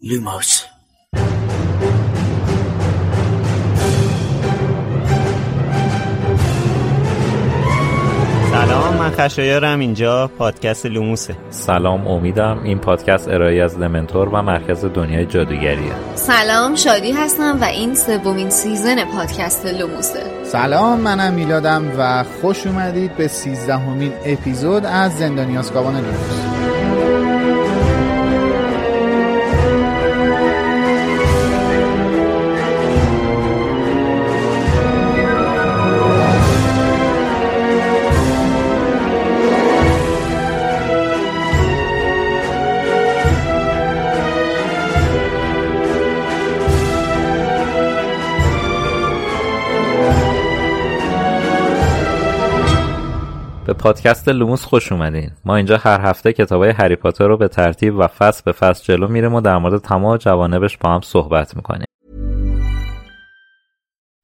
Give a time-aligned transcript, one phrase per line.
[0.00, 0.64] Lumos.
[8.52, 9.80] سلام من خشایارم.
[9.80, 11.36] اینجا پادکست لوموسه.
[11.50, 15.92] سلام امیدم این پادکست ارائه‌ای از دمنتور و مرکز دنیای جادوگریه.
[16.14, 20.22] سلام شادی هستم و این سومین season پادکست لوموسه.
[20.44, 26.67] سلام منم میلادم و خوش اومدید به سیزدهمین اپیزود از زندانی آزکابان لوموس.
[53.68, 57.98] به پادکست لوموس خوش اومدین ما اینجا هر هفته کتابای هری پاتر رو به ترتیب
[57.98, 61.84] و فصل به فصل جلو میریم و در مورد تمام جوانبش با هم صحبت می‌کنیم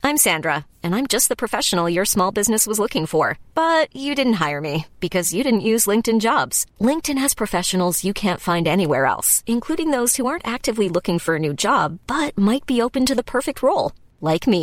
[0.07, 3.27] I'm Sandra, and I'm just the professional your small business was looking for.
[3.63, 6.57] But you didn't hire me because you didn't use LinkedIn jobs.
[6.89, 11.33] LinkedIn has professionals you can't find anywhere else, including those who aren't actively looking for
[11.35, 13.87] a new job but might be open to the perfect role,
[14.31, 14.63] like me.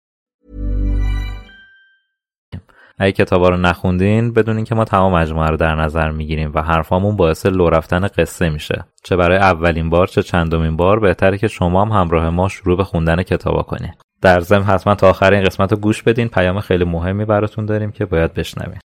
[3.01, 7.15] اگه کتابا رو نخوندین بدونین که ما تمام مجموعه رو در نظر می‌گیریم و حرفامون
[7.15, 8.85] باعث لو رفتن قصه میشه.
[9.03, 12.83] چه برای اولین بار چه چندمین بار بهتره که شما هم همراه ما شروع به
[12.83, 13.91] خوندن کتابا کنین.
[14.21, 16.27] در ضمن حتما تا آخر این قسمت رو گوش بدین.
[16.27, 18.79] پیام خیلی مهمی براتون داریم که باید بشنوین.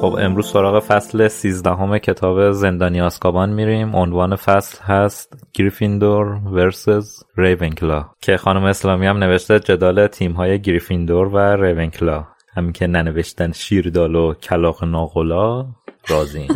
[0.00, 3.96] خب امروز سراغ فصل 13 کتاب زندانی آسکابان میریم.
[3.96, 11.26] عنوان فصل هست گریفیندور ورسز ریونکلا که خانم اسلامی هم نوشته جدال تیم های گریفیندور
[11.26, 12.26] و ریونکلا.
[12.56, 15.66] همین که ننوشتن شیردال و کلاق ناغلا
[16.08, 16.48] رازین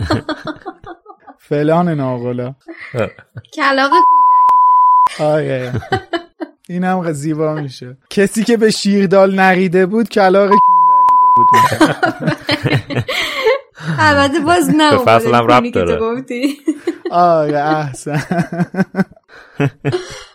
[1.49, 2.55] فلان ناغلا.
[3.55, 3.91] کلاق
[5.21, 5.73] آیه
[6.69, 7.97] اینم زیبا میشه.
[8.11, 10.51] کسی که به شیردال نریده بود کلاق
[11.37, 11.47] بود
[13.99, 15.99] البته باز نه به فصلم ربط داره.
[17.11, 18.23] آره احسن.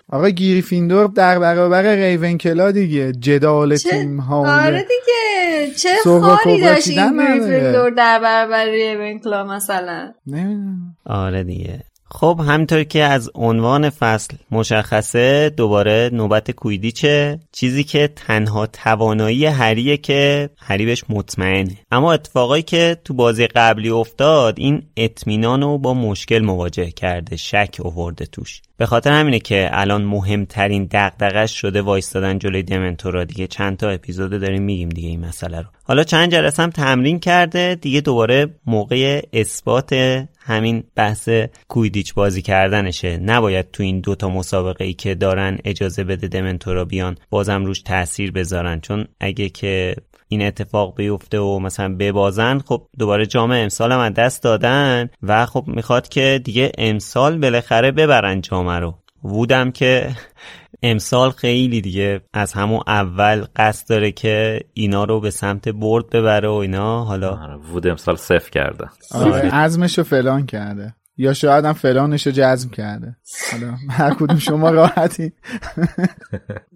[0.10, 5.74] آقا گریفیندور در برابر ریونکلا دیگه جدال تیم ها آره دیگه.
[5.76, 7.18] چه خاری داشت این.
[7.18, 10.14] گریفیندور در برابر ریونکلا مثلا.
[10.28, 10.96] نمی‌دونم.
[11.06, 11.84] آره دیگه.
[12.12, 19.98] خب همینطور که از عنوان فصل مشخصه دوباره نوبت کویدیچه چیزی که تنها توانایی هریه
[19.98, 21.78] که هری بهش مطمئنه.
[21.92, 27.78] اما اتفاقایی که تو بازی قبلی افتاد این اطمینان رو با مشکل مواجه کرده شک
[27.84, 28.62] آورده توش.
[28.80, 34.32] به خاطر همینه که الان مهمترین دغدغش شده وایستادن جلوی دمنتورا دیگه چند تا اپیزود
[34.32, 35.66] داریم میگیم دیگه این مسئله رو.
[35.84, 37.76] حالا چند جلسه هم تمرین کرده.
[37.76, 39.94] دیگه دوباره موقع اثبات
[40.40, 41.30] همین بحث
[41.68, 43.18] کویدیچ بازی کردنشه.
[43.18, 48.32] نباید تو این دوتا مسابقه ای که دارن اجازه بده دمنتورا بیان بازم روش تاثیر
[48.32, 48.80] بذارن.
[48.80, 49.96] چون اگه که
[50.32, 55.46] این اتفاق بیفته و مثلا ببازن خب دوباره جام امسال هم از دست دادن و
[55.46, 58.96] خب می‌خواد که دیگه امسال بالاخره ببرن جامه رو.
[59.24, 60.10] وودم که
[60.84, 66.50] امسال خیلی دیگه از همون اول قصد داره که اینا رو به سمت برد ببره
[66.50, 67.04] و اینا.
[67.04, 68.86] حالا آره، وود امسال صفر کرده.
[69.12, 70.96] آره عزمشو فلان کرده.
[71.22, 73.16] یا شاید هم فلانش رو جذب کرده.
[73.52, 75.34] حالا هر کدوم شما راحتی.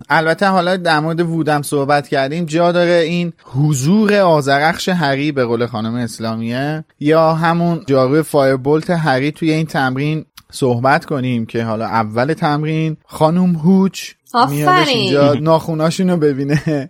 [0.09, 5.65] البته حالا در مورد وودم صحبت کردیم جا داره این حضور آزرخش هری به قول
[5.65, 12.33] خانم اسلامیه یا همون جاروی فایربولت هری توی این تمرین صحبت کنیم که حالا اول
[12.33, 14.11] تمرین خانم هوچ
[14.49, 16.89] میادش اینجا ناخوناشون رو ببینه.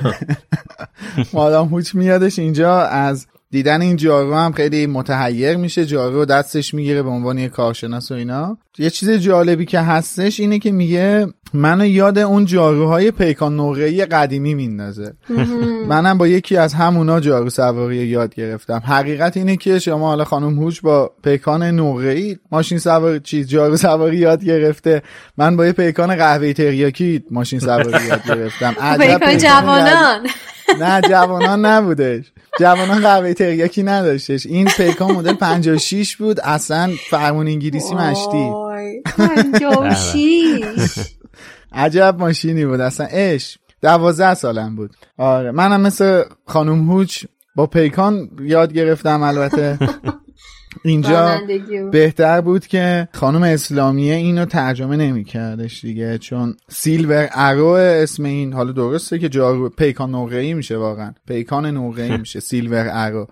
[1.32, 5.86] مادام هوچ میادش اینجا از دیدن این جارو هم خیلی متحیر میشه.
[5.86, 8.58] جارو دستش می‌گیره به عنوان یه کارشناس و اینا.
[8.78, 14.54] یه چیز جالبی که هستش اینه که میگه منو یاد اون جاروهای پیکان نقره‌ای قدیمی
[14.54, 15.12] میندازه.
[15.88, 18.82] منم با یکی از همونا جارو سواری یاد گرفتم.
[18.86, 24.16] حقیقت اینه که شما حالا خانم هوچ با پیکان نقره‌ای ماشین سواری چیز جارو سواری
[24.16, 25.02] یاد گرفته.
[25.36, 28.74] من با یه پیکان قهوه تریاکی ماشین سواری یاد گرفتم.
[28.98, 30.26] پیکان جوانان.
[30.80, 32.24] نه جوانان نبودش.
[32.60, 34.46] جوانان قهوه تریاکی نداشتش.
[34.46, 36.40] این پیکان مدل 56 بود.
[36.40, 38.50] اصلا فرمون انگلیسی مشتی.
[39.16, 41.14] 56
[41.72, 42.80] عجب ماشینی بود.
[42.80, 44.90] اصلا اش دوازده سالم بود.
[45.18, 45.50] آره.
[45.50, 47.24] منم مثل خانم هوچ
[47.56, 49.78] با پیکان یاد گرفتم البته.
[50.84, 51.40] اینجا
[51.92, 58.72] بهتر بود که خانم اسلامیه اینو ترجمه نمیکردش دیگه چون Silver Arrow اسم این حالا
[58.72, 61.14] درسته که جارو پیکان نقره‌ای میشه واقعا.
[61.28, 63.26] پیکان نقره‌ای میشه Silver Arrow.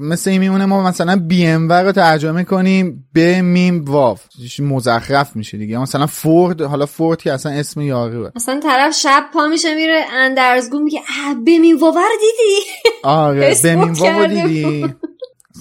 [0.00, 4.22] مثل این میمونه ما مثلا بی ام رو ترجمه کنیم ب میم واف
[4.58, 5.78] مزخرف میشه دیگه.
[5.78, 10.78] مثلا فورد حالا فورد که اصلا اسم یاروه مثلا طرف شب پا میشه میره اندرزگو
[10.78, 11.00] میگه
[11.44, 12.66] ب میم واف رو دیدی؟
[13.02, 14.94] آره به میم واف دیدی.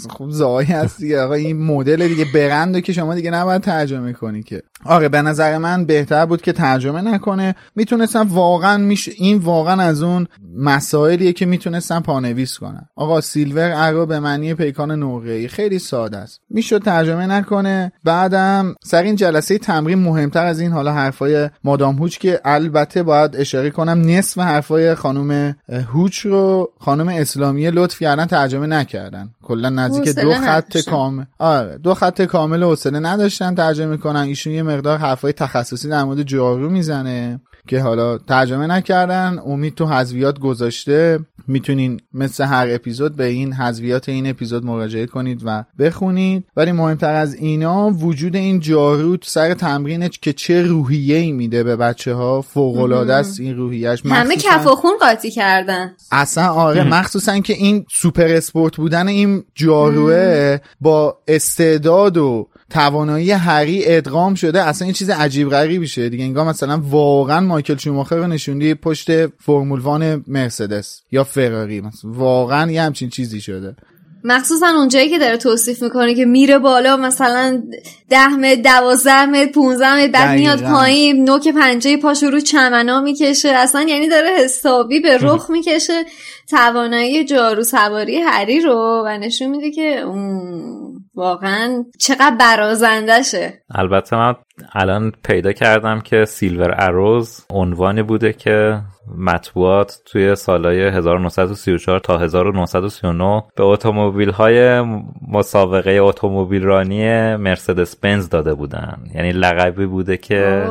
[0.09, 1.21] خوب زایی هست دیگه.
[1.21, 4.61] آقا این مدل دیگه برند که شما دیگه نباید ترجمه کنی که.
[4.85, 7.55] آره به نظر من بهتر بود که ترجمه نکنه.
[7.75, 10.27] می‌تونستم واقعا میشه این واقعا از اون
[10.57, 12.89] مسائلیه که می‌تونستم پانویس کنم.
[12.95, 15.47] آقا سیلور ارو به معنی پیکان نقره‌ای.
[15.47, 16.39] خیلی ساده است.
[16.49, 17.91] می‌شد ترجمه نکنه.
[18.03, 23.35] بعدم سر این جلسه تمرین مهمتر از این حالا حرفای مادام هوچ که البته باید
[23.35, 25.55] اشاره کنم نصف حرفای خانم
[25.93, 29.29] هوچ رو خانم اسلامی لطف کردن ترجمه نکردن.
[29.43, 31.23] کلا نزدیک دو خط کامل.
[31.39, 33.55] آره دو خط کامل حوصله نداشتن.
[33.55, 37.39] ترجمه کنن ایشون یه مقدار حرفای تخصصی در مورد جارو می‌زنه.
[37.67, 41.19] که حالا ترجمه نکردن امید تو حذویات گذاشته.
[41.47, 46.43] می‌تونین مثل هر اپیزود به این حذویات این اپیزود مراجعه کنید و بخونید.
[46.57, 51.75] ولی مهمتر از اینا وجود این جارو سر تمرین که چه روحیه ای میده به
[51.75, 55.93] بچه ها فوق العاده است این روحیهش همه کف و خون قاطی کردن.
[56.11, 63.81] اصلا آره مخصوصا که این سوپر اسپورت بودن این جاروه با استعداد و توانایی هری
[63.85, 66.09] ادغام شده اصلا این چیز عجیب غریبی شه.
[66.09, 71.81] دیگه انگار مثلا واقعا مایکل شوماخر رو نشوندی پشت فرمول وان مرسدس یا فراری.
[71.81, 73.75] مثلا واقعا یه همچین چیزی شده.
[74.27, 77.63] مخصوصا اونجایی که داره توصیف می‌کنه که میره بالا مثلا
[78.09, 83.49] ده متر دوازده متر پونزده متر بعد میاد پایین نوک پنجه پاشو رو چمنا می‌کشه.
[83.49, 86.03] اصلا یعنی داره حسابی به رخ می‌کشه.
[86.49, 90.05] توانایی جارو سواری هری رو و نشون میده که
[91.15, 93.63] واقعا چقدر برازندشه.
[93.75, 94.35] البته من
[94.73, 98.81] الان پیدا کردم که سیلور اروز عنوانی بوده که
[99.17, 104.81] مطبوعات توی سالهای 1934 تا 1939 به اتومبیل های
[105.27, 108.97] مسابقه اتومبیل رانی مرسدس بنز داده بودن.
[109.15, 110.65] یعنی لقبی بوده که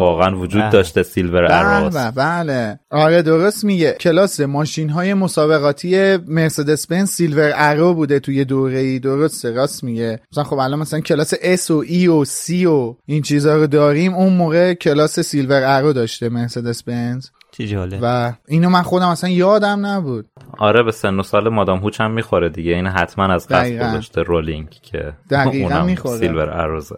[0.00, 1.96] واقعا وجود داشته سیلور اروز.
[1.96, 2.10] بله.
[2.10, 2.78] بله.
[2.90, 3.96] آره درست میگه.
[4.00, 10.20] کلاس ماشین های مسابقاتی مرسدس بنز Silver Arrow بوده توی دوره ای درست راست میگه.
[10.32, 14.14] مثلا خب الان مثلا کلاس S و E و C و این چیزا رو داریم.
[14.14, 19.30] اون موقع کلاس Silver Arrow داشته مرسدس بنز چی جالب و اینو من خودم اصلا
[19.30, 20.28] یادم نبود
[20.58, 24.22] آره به سن و سال مادام هوچ هم می‌خوره دیگه این حتما از قصد گذاشته
[24.22, 26.96] رولینگ که دقیقا می‌خوره Silver Arrows ه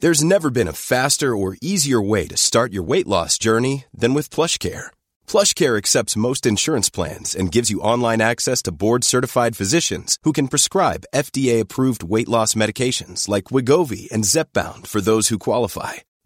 [0.00, 4.14] There's never been a faster or easier way to start your weight loss journey than
[4.14, 4.86] with PlushCare.
[5.26, 10.46] PlushCare accepts most insurance plans and gives you online access to board-certified physicians who can
[10.46, 15.94] prescribe FDA-approved weight loss medications like Wigovi and Zepbound for those who qualify.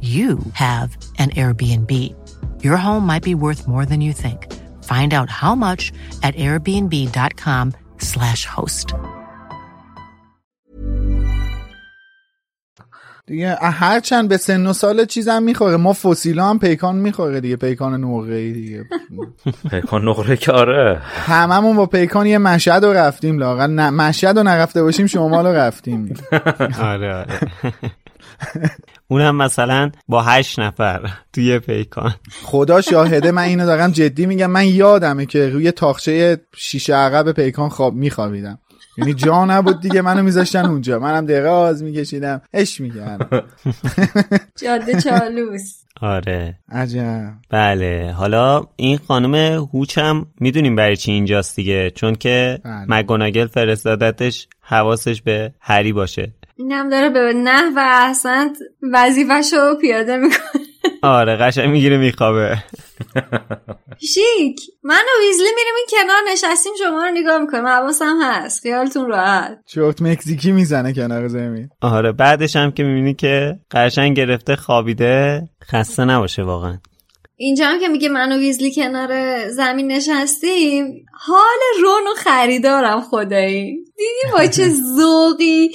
[0.00, 1.90] you have an Airbnb.
[2.62, 4.46] Your home might be worth more than you think.
[4.82, 5.92] Find out how much
[6.22, 8.94] at airbnb.com/slash host.
[13.26, 15.76] دیگه هرچند به سن و سال چیزم می‌خوره.
[15.76, 17.56] ما فسیلا هم پیکان می‌خوره دیگه.
[17.56, 18.84] پیکان نقره دیگه.
[19.70, 20.98] پیکان نقره که آره.
[21.26, 25.48] هممون با پیکان یه مشهد رو رفتیم لاغل نه مشهد رو نرفته باشیم شما رو
[25.48, 26.14] رفتیم.
[26.80, 27.40] آره آره.
[29.10, 32.14] اونم مثلا با هشت نفر توی پیکان.
[32.42, 34.50] خدا شاهده من اینو دارم جدی میگم.
[34.50, 38.58] من یادمه که روی تاخچه شیشه عقب پیکان خواب میخوابیدم.
[38.98, 40.98] یعنی جا نبود دیگه منو میذاشتن اونجا.
[40.98, 42.42] منم دراز میکشیدم.
[42.52, 43.18] اش میگن
[44.62, 45.76] جاده چالوس.
[46.00, 46.58] آره.
[46.68, 47.32] عجب.
[47.50, 48.14] بله.
[48.16, 49.34] حالا این خانم
[49.72, 52.84] هوچ هم می‌دونیم برای چی اینجاست دیگه چون که بله.
[52.88, 56.32] مگوناگل فرستادتش حواسش به هری باشه.
[56.60, 58.58] اینم داره به نه و احسنت
[58.92, 60.62] وظیفش رو پیاده می‌کنه.
[61.02, 62.56] آره قشنگ می‌گیره میخوابه.
[64.00, 64.60] شیک.
[64.82, 67.66] من و ویزلی میریم این کنار نشستیم شما رو نگاه می‌کنیم.
[67.66, 68.62] حواسم هست.
[68.62, 69.58] خیالتون راحت.
[69.66, 71.68] چرت مکزیکی می‌زنه کنار زمین.
[71.80, 76.78] آره بعدش هم که می‌بینی که قشنگ گرفته خوابیده خسته نباشه واقعا.
[77.42, 83.84] اینجا هم که میگه من و ویزلی کنار زمین نشستیم حال رون و خریدارم خدایی.
[83.96, 85.70] دیدی با چه ذوقی؟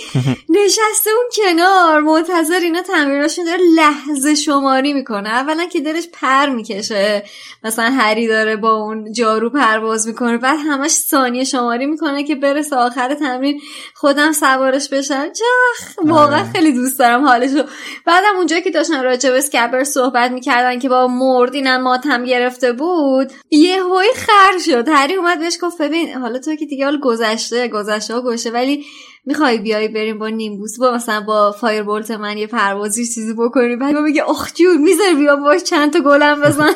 [0.50, 5.30] نشسته اون کنار منتظر اینا تمریناشون داره لحظه شماری می‌کنه.
[5.30, 7.24] اولا که دلش پر می‌کشه.
[7.64, 12.76] مثلا هری داره با اون جارو پرواز می‌کنه بعد همش ثانیه شماری می‌کنه که برسه
[12.76, 13.62] آخر تمرین
[13.96, 15.32] خودم سوارش بشم.
[15.32, 17.64] چخ واقعا خیلی دوست دارم حالشو.
[18.06, 22.74] بعدم اونجا که داشتن راجع به اسکبر صحبت می‌کردن که با مرد اینم ماتم گرفته
[22.74, 24.88] بود یه هوی خر شد.
[24.88, 28.86] هری اومد بهش گفت ببین حالا تو که دیگه حال گذشته گذشته ها گوشه ولی
[29.26, 33.80] می‌خوای بیای بریم با نیمبوس با مثلا با فایر بولت من یه پروازی چیزی بکنیم
[33.80, 36.74] بعد میگه اخ جون می‌ذاری بیا باش چند تا گلم بزن.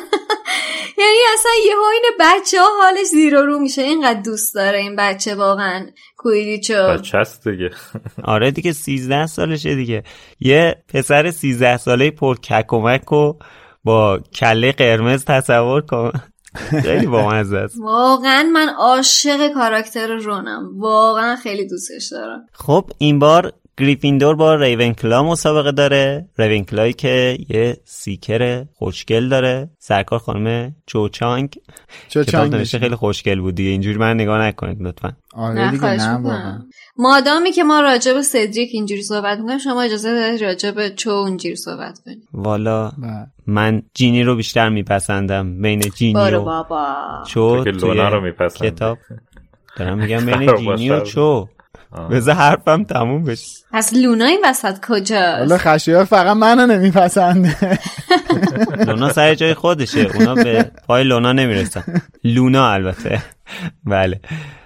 [0.98, 3.82] یعنی اصلا یه این بچه ها حالش زیر رو میشه.
[3.82, 5.86] اینقدر دوست داره این بچه واقعا.
[6.16, 6.74] کویلیچو.
[6.74, 7.70] بچه هست دیگه.
[8.24, 10.02] آره دیگه 13 سالشه دیگه.
[10.40, 13.32] یه پسر 13 ساله پر ککومک و
[13.84, 16.12] با کله قرمز تصور کن.
[16.82, 17.76] خیلی بامزه است.
[17.80, 20.80] واقعا من عاشق کاراکتر رونم.
[20.80, 22.46] واقعا خیلی دوستش دارم.
[22.52, 26.28] خب این بار گریفیندور با ریونکلا مسابقه داره.
[26.38, 29.70] ریونکلایی که یه سیکر خوشگل داره.
[29.78, 31.48] سرکار خانم چوچانگ.
[32.10, 33.70] کتاب چوچانگ نوشته خیلی خوشگل بود دیگه.
[33.70, 35.12] اینجوری من نگاه نکنید لطفا.
[35.34, 36.64] آره دیگه نه
[36.96, 41.10] مادامی که ما راجع به سدریک اینجوری صحبت می‌کنیم شما اجازه دارید راجع به چو
[41.10, 42.28] اینجوری صحبت کنید.
[42.32, 43.26] والا بله.
[43.46, 45.62] من جینی رو بیشتر میپسندم.
[45.62, 46.94] بین جینی و بابا.
[47.26, 48.70] چو که توی لونا رو میپسندی.
[48.70, 48.98] کتاب.
[49.76, 51.00] دارم میگم بین جینی و.
[51.00, 51.48] چو.
[52.10, 53.46] بذار حرفم تموم بشه.
[53.72, 57.78] پس لونا این وسط کجاست؟ حالا خشیار فقط منو نمیپسنده.
[58.86, 60.00] لونا سر جای خودشه.
[60.00, 61.82] اونا به پای لونا نمی‌رسن.
[62.24, 63.22] لونا البته.
[63.84, 64.20] بله.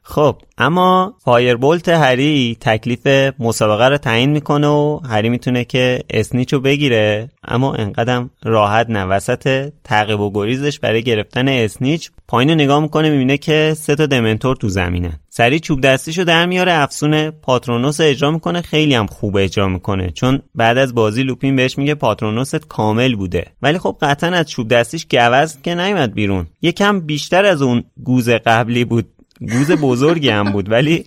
[0.07, 6.61] خب اما فایربولت هری تکلیف مسابقه رو تعیین می‌کنه و هری می‌تونه که اسنیچ رو
[6.61, 7.29] بگیره.
[7.45, 13.11] اما انقدرم راحت نه وسط تعقیب و گریزش برای گرفتن اسنیچ پایین رو نگاه می‌کنه
[13.11, 18.07] می‌بینه که سه تا دمنتور تو زمینه سریع چوب دستیشو در میاره افسون پاترونوس رو
[18.07, 18.63] اجرا می‌کنه.
[18.63, 23.47] خیلی هم خوب اجرا می‌کنه چون بعد از بازی لوپین بهش میگه پاترونوست کامل بوده.
[23.63, 26.47] ولی خب قطعا از چوب دستیش گوز که نیومد بیرون.
[26.63, 29.07] یکم بیشتر از اون گوز قبلی بود
[29.47, 31.05] گوز بزرگی هم بود ولی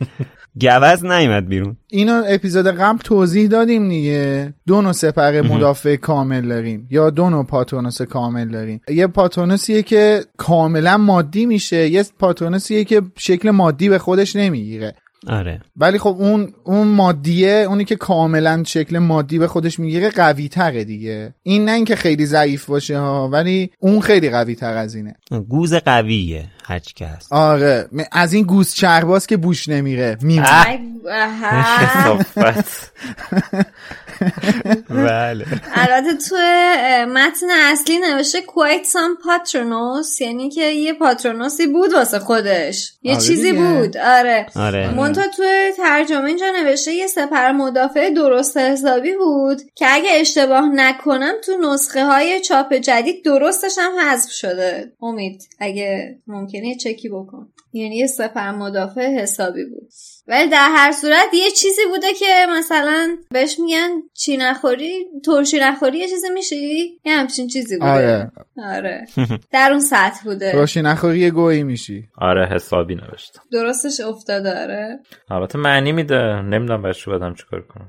[0.59, 1.77] گوز نیومد بیرون.
[1.87, 4.53] اینو اپیزود قبل توضیح دادیم دیگه.
[4.67, 8.81] دو نوع سپر مدافع کامل داریم یا دو نوع پاتونوس کامل داریم.
[8.89, 14.95] یه پاتونوسیه که کاملا مادی میشه یه پاتونوسیه که شکل مادی به خودش نمی‌گیره.
[15.27, 15.61] آره.
[15.77, 20.83] ولی خب اون اون مادیه اونی که کاملا شکل مادی به خودش می‌گیره قوی تره
[20.83, 21.33] دیگه.
[21.43, 25.15] این نه اینکه خیلی ضعیف باشه ها ولی اون خیلی قوی تر از اینه.
[25.49, 27.33] گوز قویه هرچی که هست.
[27.33, 27.87] آره.
[28.11, 30.17] از این گوز چرباز که بوش نمیره.
[30.21, 30.79] میمونه.
[34.89, 35.45] بله.
[35.75, 36.35] البته تو
[37.13, 42.93] متن اصلی نوشته quite some patronus یعنی که یه پاترونوسی بود واسه خودش.
[43.01, 43.51] یه آره چیزی.
[43.51, 43.97] بود.
[43.97, 44.45] آره.
[44.55, 44.93] آره.
[44.93, 45.43] مونتا تو
[45.77, 52.05] ترجمه اینجا نوشته یه سپر مدافع درست حسابی بود که اگه اشتباه نکنم تو نسخه
[52.05, 54.91] های چاپ جدید درستش هم حذف شده.
[55.01, 57.47] امید اگه ممکنه چکی بکن.
[57.73, 59.89] یعنی یه سپر مدافع حسابی بود.
[60.27, 65.97] ولی در هر صورت یه چیزی بوده که مثلا بهش میگن چی نخوری ترشی نخوری
[65.97, 67.91] یه چیزی میشی یه همچین چیزی بوده.
[67.91, 68.31] آره.
[68.57, 69.05] آره.
[69.53, 70.51] در اون سطح بوده.
[70.51, 72.03] ترشی نخوری یه گویی میشی.
[72.17, 74.99] آره حسابی نوشتم درستش افتاده آره.
[75.29, 76.41] البته معنی میده.
[76.41, 77.87] نمی‌دونم بچه بدم چیکار کنم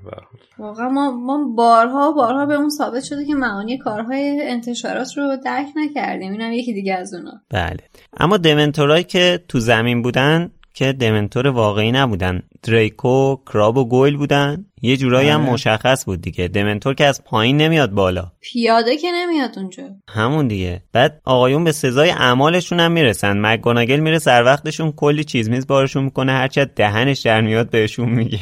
[0.59, 5.67] واقعا ما ما بارها بارها به اون ثابت شده که معانی کارهای انتشارات رو درک
[5.77, 6.33] نکردیم.
[6.33, 7.33] اینم یکی دیگه از اونا.
[7.51, 7.79] بله.
[8.21, 12.43] اما دمنتورایی که تو زمین بودن که دمنتور واقعی نبودن.
[12.63, 14.65] دریکو کراب و گویل بودن.
[14.83, 15.53] یه جورایی هم آره.
[15.53, 16.49] مشخص بود دیگه.
[16.49, 18.33] دمنتور که از پایین نمیاد بالا.
[18.41, 19.83] پیاده که نمیاد اونجا.
[20.09, 20.83] همون دیگه.
[20.93, 23.41] بعد آقایون به سزای اعمالشون هم می‌رسن.
[23.41, 26.33] مکگوناگل میره سر وقتشون کلی چیز میز بارشون می‌کنه.
[26.33, 28.41] هرچی از دهنش در میاد بهشون میگه.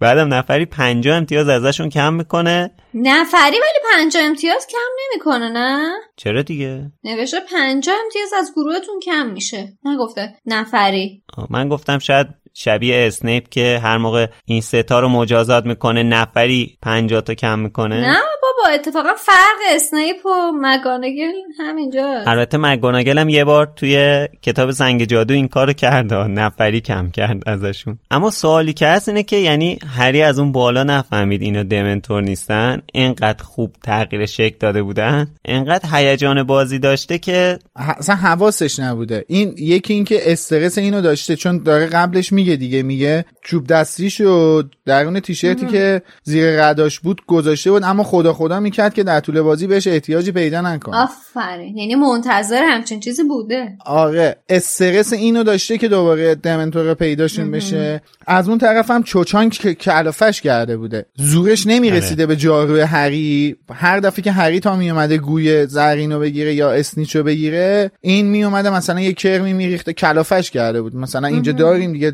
[0.00, 2.70] بعدم نفری پنجاه امتیاز ازشون کم می‌کنه.
[2.94, 4.78] نفری ولی پنجاه امتیاز کم
[5.12, 9.78] نمی‌کنه نه؟ چرا دیگه؟ نوشته پنجاه امتیاز از گروهتون کم میشه.
[9.84, 11.22] نگفته نفری.
[11.50, 12.26] من گفتم شاید
[12.60, 18.00] شبیه اسنیپ که هر موقع این ستا رو مجازات می‌کنه نفری پنجاه تا کم می‌کنه.
[18.00, 22.22] نه بابا اتفاقا فرق اسنیپ و مگانگل همینجا.
[22.26, 27.48] البته مگوناگل هم یه بار توی کتاب سنگ جادو این کارو کرد نفری کم کرد
[27.48, 27.98] ازشون.
[28.10, 32.82] اما سوالی که هست اینه که یعنی هری از اون بالا نفهمید اینا دمنتور نیستن
[32.92, 39.24] اینقدر خوب تغییر شکل داده بودن اینقدر هیجان بازی داشته که ه- اصلا حواسش نبوده.
[39.28, 44.62] این یکی این که استرس اینو داشته چون داره قبلش میگه دیگه میگه چوب دستیشو
[44.86, 49.40] درون تیشرتی که زیر رداش بود گذاشته بود اما خدا خدا می‌کرد که در طول
[49.40, 50.96] بازی بهش احتیاجی پیدا نکنه.
[50.96, 51.76] آفرین.
[51.76, 53.76] یعنی منتظر همچین چیزی بوده.
[53.86, 58.02] آره استرس اینو داشته که دوباره دمنتور پیداشون بشه.
[58.26, 61.06] از اون طرف هم چوچان که کلافش کرده بوده.
[61.16, 63.56] زورش نمی‌رسیده به جاروی هری.
[63.72, 69.00] هر دفعه که هری تا میومده گوی زرینو بگیره یا اسنیچو بگیره این میومده مثلا
[69.00, 70.96] یه کرمی میریخته کلافش کرده بود.
[70.96, 72.10] مثلا اینجا داریم دیگه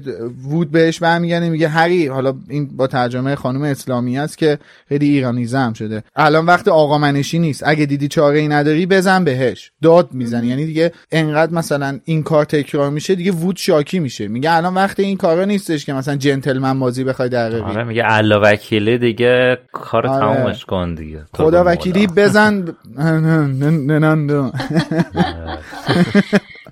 [0.49, 5.59] وود بهش برمیگرده میگه هری حالا این با ترجمه خانم اسلامی است که خیلی ایرانیزه
[5.59, 6.02] هم شده.
[6.16, 7.62] الان وقت آقا منشی نیست.
[7.66, 9.73] اگه دیدی چاره ای نداری بزن بهش.
[9.83, 10.47] داد می‌زنی.
[10.47, 14.28] یعنی دیگه انقدر مثلا این کار تکرار میشه دیگه وود شاکی میشه.
[14.28, 18.37] میگه الان وقت این کارا نیستش که مثلا جنتلمن بازی بخوای در آره میگه الله
[18.37, 20.37] وکیلی دیگه کار آره.
[20.37, 21.21] تمومش کن دیگه.
[21.33, 22.64] خدا وکیلی بزن.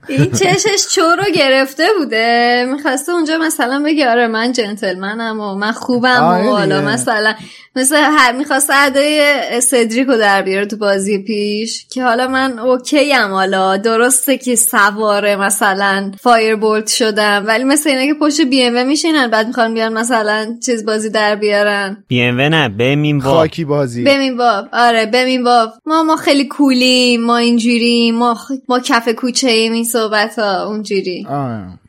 [0.09, 5.73] این چشش چو رو گرفته بوده می‌خواسته اونجا مثلا بگه آره من جنتلمنم و من
[5.73, 6.93] خوبم آره و حالا دیگه.
[6.93, 7.35] مثلا
[7.77, 9.21] مثل هر می‌خواسته ادای
[9.61, 13.77] سدریک رو در بیاره تو بازی پیش که حالا من اوکی ام حالا.
[13.77, 19.29] درسته که سواره مثلا فایر بولت شدم ولی مثل اینا که پشت بی ام میشینن
[19.31, 22.05] بعد می‌خوان بیان مثلا چیز بازی در بیارن.
[22.09, 24.05] بی ام نه بمین با خاکی بازی.
[24.05, 28.37] بمین باب آره بمین باب ما ما خیلی کولیم ما اینجوری ما
[28.69, 31.27] ما کف کوچه ایم این صحبت ها اونجوری.
[31.31, 31.82] آره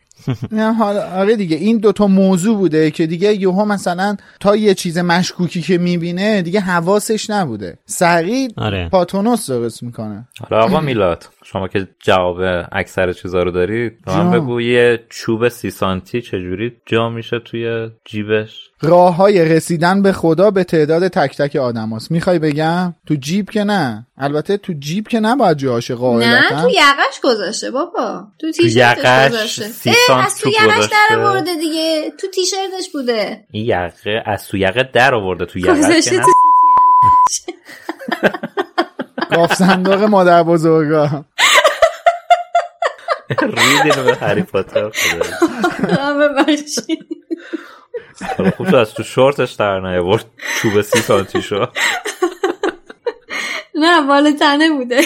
[0.52, 4.98] نه حالا آره دیگه این دوتا موضوع بوده که دیگه یوها مثلا تا یه چیز
[4.98, 7.78] مشکوکی که می‌بینه دیگه حواسش نبوده.
[7.86, 8.90] سریع آره.
[8.90, 10.28] پاتونوس درست می‌کنه.
[10.50, 11.26] حالا آقا میلاد.
[11.44, 14.32] شما که جواب اکثر چیزا رو داری به من.
[14.32, 20.52] بگو یه چوب سی سانتی چجوری جا میشه توی جیبش؟ راه های رسیدن به خدا
[20.52, 24.08] به تعداد تک تک آدم هست می‌خوای بگم؟ تو جیب که نه.
[24.18, 28.28] البته تو جیب که نباید جاشه نه قاعدتا تو یقش گذاشته بابا.
[28.40, 29.66] تو یقش تیشرتش گذاشته.
[30.10, 30.96] از تو یقش گذاشته.
[31.10, 32.12] در آورده دیگه.
[32.20, 33.44] تو تیشرتش بوده.
[33.52, 35.46] این یقه از تو یقه در آورده.
[35.46, 36.00] تو نه.
[39.36, 41.26] گاف صندوق مادر بزرگا.
[43.42, 46.14] ریدین به هری پاتر خدا.
[46.14, 47.08] ببخشید.
[48.58, 50.26] خوب شد از تو شورتش در نیاورد.
[50.62, 51.66] چوب سی سانتی شو
[53.76, 55.02] نه بالا تنه بوده.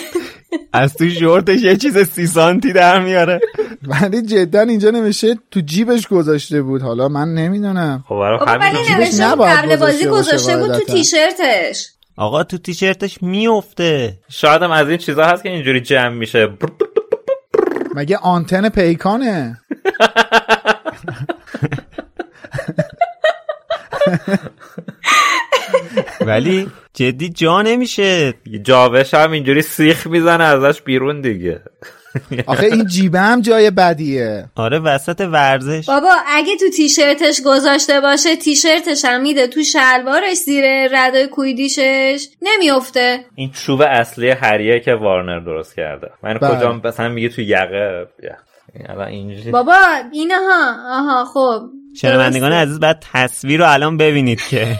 [0.73, 3.39] از تو شورتش یه چیز سی سانتی در میاره.
[3.83, 6.81] ولی جدا اینجا نوشته تو جیبش گذاشته بود.
[6.81, 8.03] حالا من نمی‌دونم.
[8.07, 9.23] خب برای بابا ولی نوشته.
[9.23, 10.93] نباید قبل بازی گذاشته بود تو.
[10.93, 11.87] تیشرتش.
[12.17, 16.49] آقا تو تیشرتش میفته شاید هم از این چیزا هست که اینجوری جمع میشه.
[17.97, 19.57] مگه آنتن پیکانه؟
[26.21, 28.33] ولی جدی جا نمیشه.
[28.61, 31.61] جاوش هم اینجوری سیخ می‌زنه ازش بیرون دیگه.
[32.47, 34.49] آخه این جیبه هم جای بدیه.
[34.55, 35.85] آره وسط ورزش.
[35.85, 39.47] بابا اگه تو تیشرتش گذاشته باشه تیشرتش هم میده.
[39.47, 43.25] تو شلوارش زیر ردای کویدیشش نمیافته.
[43.35, 46.07] این چوب اصلی هریه که وارنر درست کرده.
[46.23, 46.57] من بله.
[46.57, 48.31] کجا مثلا میگه تو یقه؟ یا.
[48.73, 49.51] این الان اینجوری.
[49.51, 49.77] بابا
[50.11, 50.75] اینها.
[50.89, 51.61] آها خب.
[52.01, 52.53] شنوندگان.
[52.53, 54.67] عزیز بعد تصویر رو الان ببینید که.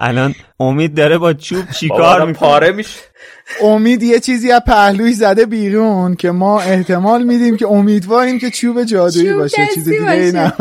[0.00, 3.00] الان امید داره با چوب چیکار می‌کنه؟ پاره میشه.
[3.62, 8.84] امید یه چیزی از پهلوش زده بیرون که ما احتمال میدیم که امیدواریم که چوب
[8.84, 10.32] جادویی باشه چیز دیگه ای.
[10.32, 10.52] نه.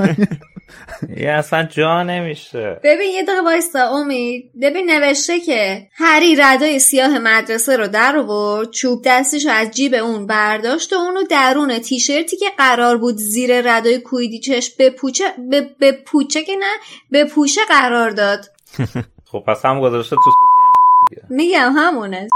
[1.17, 2.79] یه اصلا جا نمیشه.
[2.83, 4.51] ببین یه دقیقه وایستا امید.
[4.61, 10.27] ببین نوشته که هری ردای سیاه مدرسه رو در آورد چوب دستش از جیب اون
[10.27, 15.91] برداشت و اونو درون تیشرتی که قرار بود زیر ردای کویدیچش به پوچه به, به
[15.91, 16.73] پوچه که نه
[17.11, 18.45] به پوشه قرار داد.
[19.31, 20.31] خب پس هم گذاشته تو
[21.29, 22.27] میگم همونه.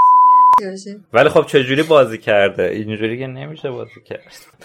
[1.13, 4.19] ولی خب چجوری بازی کرده؟ اینجوری که نمیشه بازی کرد.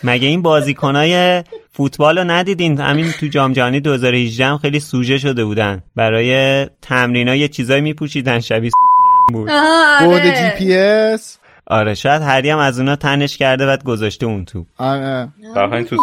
[0.05, 5.45] مگه این بازیکنای فوتبال رو ندیدین؟ همین تو جام جهانی 2018 هم خیلی سوژه شده
[5.45, 5.83] بودن.
[5.97, 8.41] برای تمرین یه چیزایی میپوشیدن.
[8.41, 8.71] شبیه
[9.33, 9.51] بود.
[10.05, 11.39] بود جی پی اس.
[11.67, 15.29] آره شاید هری هم از اونا تنش کرده بعد گذاشته اون تو آره.
[15.85, 15.97] تو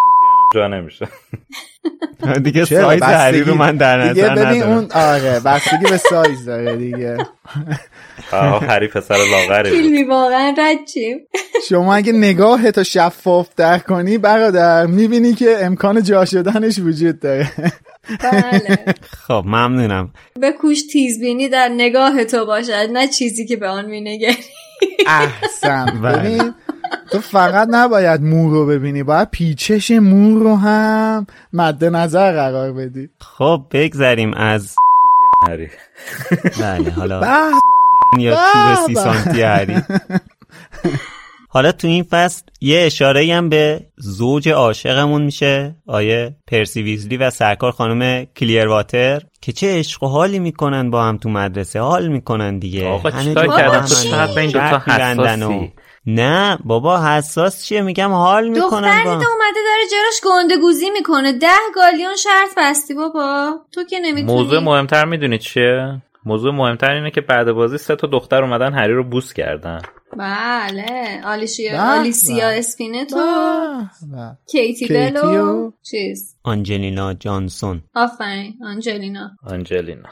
[0.54, 1.08] جا نمیشه.
[2.44, 6.76] دیگه سایز هری رو من در نظر دیگه ببین اون آره بستگی به سایز داره
[6.76, 7.18] دیگه.
[8.70, 11.18] هری پسر لاغری فیلمی واقعا رچیم
[11.70, 17.52] شما اگه نگاه تو شفاف در کنی برادر می‌بینی که امکان جا شدنش وجود داره.
[18.24, 18.80] بله.
[19.28, 20.14] خب ممنونم.
[20.40, 24.36] به کوش تیزبینی در نگاه تو باشد نه چیزی که به آن مینگری.
[25.08, 26.02] احسن.
[26.02, 26.54] ببین
[27.12, 33.10] تو فقط نباید مور رو ببینی باید پیچش مور رو هم مد نظر قرار بدی.
[33.20, 34.76] خب بگذریم از
[36.60, 37.52] بله حالا
[38.18, 39.82] یا چوب سی سانتی هری
[41.52, 47.30] حالا تو این فصل یه اشاره هم به زوج عاشقمون میشه آیه پرسی ویزلی و
[47.30, 52.08] سرکار خانم کلیر واتر که چه عشق و حالی می‌کنن با هم تو مدرسه حال
[52.08, 52.88] می‌کنن دیگه.
[52.88, 55.74] آقا چیکار کردن؟ تو شرط به این دوتا حساسی؟
[56.16, 61.32] نه بابا حساس چیه؟ میگم حال می‌کنن دختری تو اومده داره جلوش گنده گوزی می‌کنه.
[61.32, 63.60] ده گالیون شرط بستی بابا.
[63.72, 64.34] تو که نمی‌تونی.
[64.38, 68.94] موضوع مهمتر می‌دونی چیه؟ موضوع مهمتر اینه که بعد بازی سه تا دختر اومدن هری
[68.94, 69.82] رو بوس کردن.
[70.18, 71.22] بله.
[71.26, 73.20] آلیشیا آلیسیا اسپینت و
[74.52, 75.72] کیتی بل و.
[75.92, 76.36] چیز.
[76.44, 77.82] آنجلینا جانسون.
[77.96, 78.54] آفرین.
[78.66, 79.32] آنجلینا.
[79.48, 80.10] آنجلینا.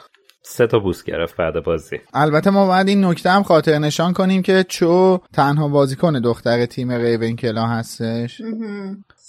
[0.50, 2.00] سه تا بوس گرفت بعد بازی.
[2.14, 6.92] البته ما باید این نکته هم خاطر نشان کنیم که چو تنها بازیکن دختر تیم
[6.92, 8.42] ریون هستش.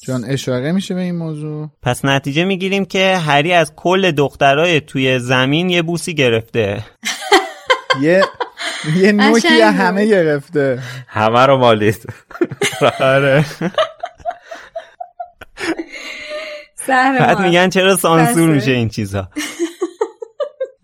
[0.07, 5.19] چون اشاره میشه به این موضوع؟ پس نتیجه می‌گیریم که هری از کل دخترای توی
[5.19, 6.85] زمین یه بوسی گرفته.
[8.03, 8.25] یه
[8.97, 10.83] یه نوکی همه گرفته.
[11.09, 12.07] همه رو مالید.
[13.01, 13.45] آره.
[16.89, 19.29] بعد میگن چرا سانسور میشه این چیزا.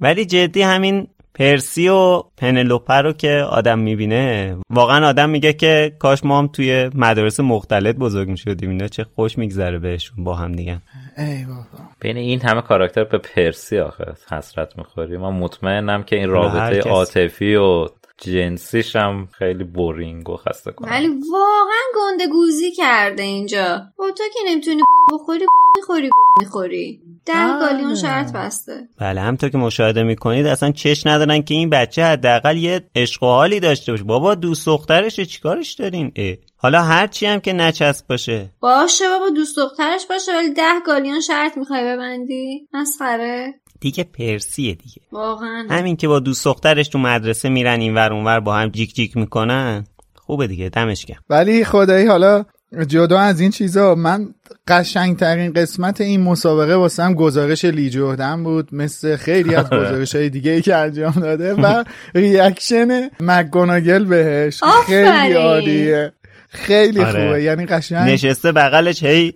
[0.04, 6.24] ولی جدی همین پرسی و پنلوپه رو که آدم می‌بینه واقعا آدم میگه که کاش
[6.24, 10.78] ما هم توی مدارس مختلف بزرگ می‌شدیم اینا چه خوش میگذره بهشون با هم دیگه.
[11.18, 11.90] ای بابا.
[12.00, 15.16] بین این همه کاراکتر به پرسی آخه حسرت می‌خوری.
[15.16, 21.08] من مطمئنم که این رابطه عاطفی و جنسیش هم خیلی بورینگ و خسته کنه ولی
[21.08, 23.82] واقعا گنده گوزی کرده اینجا.
[23.98, 25.46] با تو که نمی‌تونی بخوری
[25.76, 27.00] می‌خوری می‌خوری.
[27.26, 28.88] ده گالیون شرط بسته.
[28.98, 33.26] بله همطور که مشاهده می‌کنید اصلا چش ندارن که این بچه حداقل یه عشق و
[33.26, 34.04] حالی داشته باشه.
[34.04, 36.34] بابا دوست دخترش چیکارش دارین؟ اه.
[36.56, 38.50] حالا هرچی هم که نچسب باشه.
[38.60, 43.54] باشه بابا دوست دخترش باشه ولی ده گالیون شرط می‌خوای ببندی؟ مسخره.
[43.84, 45.02] دیگه پرسیه دیگه.
[45.12, 45.66] واقعا.
[45.70, 49.16] همین که با دوست دخترش تو مدرسه میرن این ور اونور با هم جیک جیک
[49.16, 51.20] می‌کنن خوبه دیگه دمش گرم.
[51.30, 52.44] ولی خدایی حالا
[52.88, 54.34] جدا از این چیزا من
[54.68, 60.50] قشنگترین قسمت این مسابقه واسم گزارش لی جردن بود مثل خیلی از گزارش های دیگه
[60.50, 64.60] ای که انجام داده و ریاکشن مکگوناگل بهش.
[64.86, 66.12] خیلی عالیه.
[66.48, 67.26] خیلی آره.
[67.26, 67.42] خوبه.
[67.42, 68.10] یعنی قشنگ.
[68.10, 69.34] نشسته بغلش هی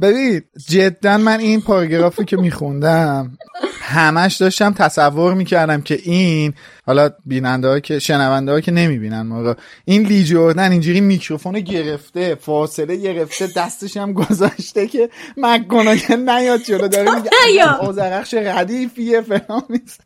[0.00, 3.38] ببین جدا من این پاراگرافی که میخوندم
[3.80, 6.54] همش داشتم تصور می‌کردم که این
[6.86, 12.34] حالا بیننده ها که شنونده ها که نمی‌بینن ما این لی جوردن اینجوری میکروفون گرفته
[12.34, 20.00] فاصله گرفته دستش هم گذاشته که مکگوناگل نیاد جلو داره میگه آزرخش ردیفیه فلان نیست.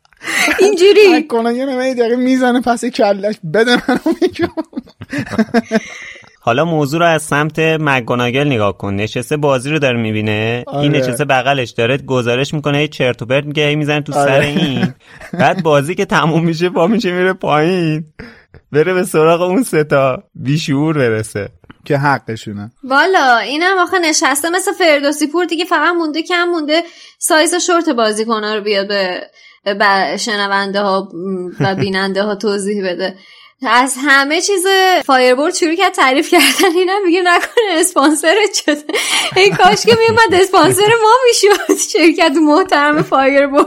[0.59, 1.07] اینجوری.
[1.13, 4.81] مکگوناگل داره می‌زنه پس کلش بده منو میکروفون
[6.41, 8.93] حالا موضوع رو از سمت مگوناگل نگاه کن.
[8.93, 10.63] نشسته بازی رو داره می‌بینه.
[10.67, 10.79] آره.
[10.79, 12.77] این نشسته بغلش داره گزارش می‌کنه.
[12.77, 14.31] هی چرت و پرت میگه هی می‌زنه تو آره.
[14.31, 14.93] سر این.
[15.39, 18.05] بعد بازی که تموم میشه پا میشه میره پایین.
[18.71, 21.49] بره به سراغ اون سه تا بیشعور برسه.
[21.85, 22.71] که حقشونه.
[22.83, 26.83] والا اینم آخه نشسته مثل فردوسی پور دیگه فقط مونده کم مونده
[27.19, 29.21] سایز شورت بازیکن‌ها رو بیاد به
[29.65, 31.09] به شنونده ها
[31.59, 33.15] و بیننده ها توضیح بده.
[33.67, 34.65] از همه چیز
[35.05, 36.75] Firebolt شروع کرد تعریف کردن.
[36.75, 38.83] اینم میگه نکنه اسپانسر شده
[39.35, 41.75] ای کاش که میومد اسپانسر ما می‌شد.
[41.93, 43.65] شرکت محترم Firebolt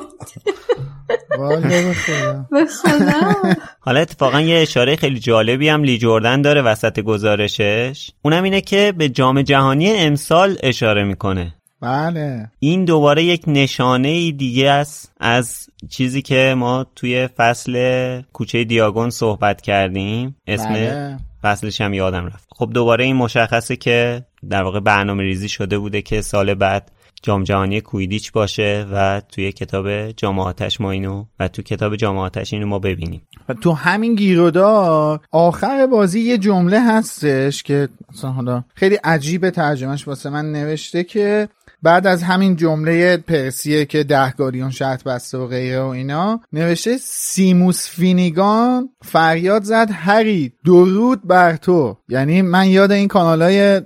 [3.80, 8.10] حالا اتفاقا یه اشاره خیلی جالبی هم لی جردن داره وسط گزارشش.
[8.22, 11.54] اونم اینه که به جام جهانی امسال اشاره می‌کنه.
[11.82, 12.50] بله.
[12.58, 19.60] این دوباره یک نشانه دیگه است از چیزی که ما توی فصل کوچه دیاگون صحبت
[19.60, 20.36] کردیم.
[20.46, 21.18] اسم بله.
[21.42, 22.48] فصلش هم یادم رفت.
[22.56, 26.90] خب دوباره این مشخصه که در واقع برنامه ریزی شده بوده که سال بعد
[27.22, 32.66] جام جهانی کویدیچ باشه و توی کتاب جامعاتش ما اینو و تو کتاب جامعاتش اینو
[32.66, 33.22] ما ببینیم.
[33.48, 37.88] و تو همین گیرودار آخر بازی یه جمله هستش که
[38.22, 41.48] حالا خیلی عجیب ترجمهش واسه من نوشته که
[41.82, 47.88] بعد از همین جمله پرسیه که دهگاریون شرط بسته و غیره و اینا نوشته سیموس
[47.88, 51.96] فینیگان فریاد زد هری درود بر تو.
[52.08, 53.80] یعنی من یاد این کانال های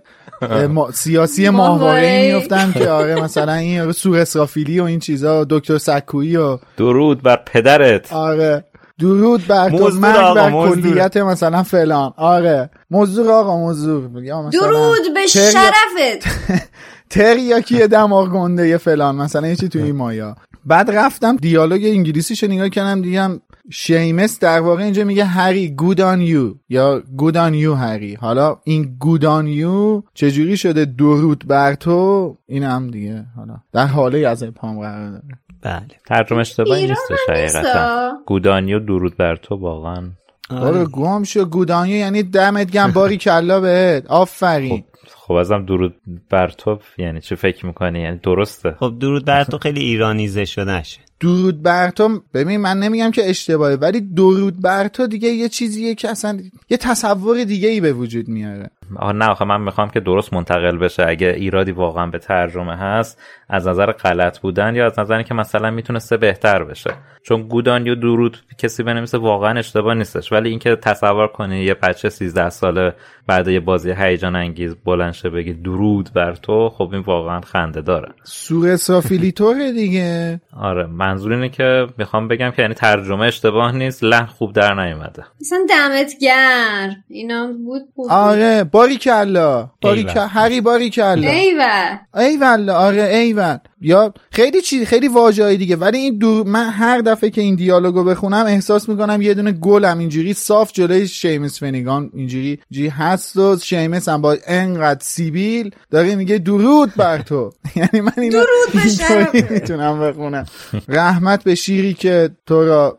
[0.93, 2.35] سیاسی ماهواره.
[2.35, 7.43] میفتم که آره مثلا این سور اسرافیلی و این چیزا دکتر سکویی و درود بر
[7.47, 8.13] پدرت.
[8.13, 8.65] آره.
[9.01, 12.13] درود بر تو مرگ بر کلیت مثلا فلان.
[12.17, 12.71] آره.
[12.91, 14.09] موضوع آقا موضوع
[14.51, 16.27] درود به شرفت.
[17.11, 20.37] تریاکی دماغ گنده فلان مثلا یه چی تو این مایا.
[20.65, 23.41] بعد رفتم دیالوگ انگلیسیشو نگاه کردم دیدم
[23.71, 28.15] شیمس در واقع اینجا میگه هری گود آن یو یا گود آن یو هری.
[28.15, 32.37] حالا این گود آن یو چجوری شده؟ درود بر تو.
[32.47, 35.25] این هم دیگه حالا در حاله از پام قرار داره.
[35.63, 38.13] بله ترجمه اشتباهی نیستش حقیقتا.
[38.27, 40.11] گودانیو درود بر تو واقعا.
[40.51, 44.07] آره گم شو گودانیو یعنی دمت گم باری کلا بهت.
[44.07, 44.85] آفرین.
[45.15, 45.33] خب.
[45.33, 45.95] ازم درود
[46.31, 51.01] بر تو یعنی چه فکر می‌کنی؟ یعنی درسته؟ خب درود بر تو خیلی ایرانیزه شدهشه
[51.21, 55.95] درود بر تو ببین من نمیگم که اشتباهه ولی درود بر تو دیگه یه چیزیه
[55.95, 56.41] که اصلا
[56.71, 58.71] یه تصور دیگه ای به وجود میاره.
[58.97, 61.07] آه نه آخه من می‌خوام که درست منتقل بشه.
[61.09, 65.71] اگه ایرادی واقعا به ترجمه هست از نظر غلط بودن یا از نظر که مثلا
[65.71, 66.91] می‌تونسته بهتر بشه.
[67.23, 70.33] چون good on ya درود کسی بنویسه واقعا اشتباه نیستش.
[70.33, 72.95] ولی اینکه تصور کنی یه بچه 13 ساله
[73.27, 77.81] بعد یه بازی هیجان انگیز بلند شه بگی درود بر تو خب این واقعا خنده
[77.81, 78.09] داره.
[78.23, 80.41] سوره سافیلیتوره دیگه.
[80.61, 85.25] آره منظور اینه که می‌خوام بگم که یعنی ترجمه اشتباه نیست لحن خوب در نیومده.
[85.41, 88.11] مثلا دمت گرم اینا بود, بود.
[88.11, 91.97] آره باری کلا باری هری باری کلا ایول.
[92.15, 93.57] ایول آره ایول.
[93.81, 95.77] یا خیلی چیز خیلی واژه‌ای دیگه.
[95.77, 99.99] ولی این دو من هر دفعه که این دیالوگو بخونم احساس می‌کنم یه دونه گلم
[99.99, 106.15] اینجوری صاف جلوی شیمس فنیگان اینجوری جی هست و شیمس هم با انقدر سیبیل داره
[106.15, 107.53] میگه درود بر تو.
[107.77, 110.47] یعنی من اینو درود می‌تونم بخونم.
[110.89, 112.99] رحمت به شیری که تو را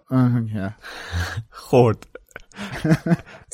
[1.50, 2.08] خورد.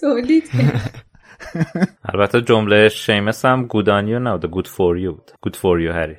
[0.01, 0.43] تولید
[2.13, 4.47] البته جمله شیمس هم گودانیو نبوده.
[4.47, 5.31] گود فور یو بود.
[5.41, 6.15] گود فور یو هری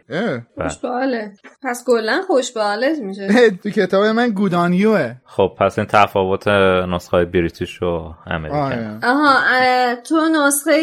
[0.55, 1.33] خوشباله.
[1.63, 3.51] پس کلا خوشباله میشه.
[3.63, 6.49] تو کتاب من گودانیوه خب پس این تفاوت
[6.89, 9.01] نسخه بریتیش و امریکن.
[9.03, 10.75] آها تو نسخه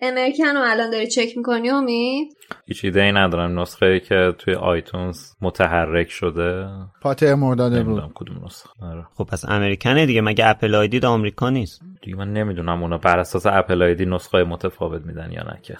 [0.00, 2.36] امریکن رو الان داری چک می‌کنی امید؟
[2.66, 3.60] هیچ ایده ای ندارم.
[3.60, 6.68] نسخه ای که توی آیتونز متحرک شده.
[7.02, 8.12] پاتر مرداده بود.
[8.14, 8.70] کدوم نسخه.
[8.82, 9.06] آره.
[9.14, 10.20] خب پس امریکنه دیگه.
[10.20, 15.02] مگه اپل آیدی آمریکا نیست؟ دیگه من نمی‌دونم اونا بر اساس اپل آیدی نسخه متفاوت
[15.06, 15.76] میدن یا نه که.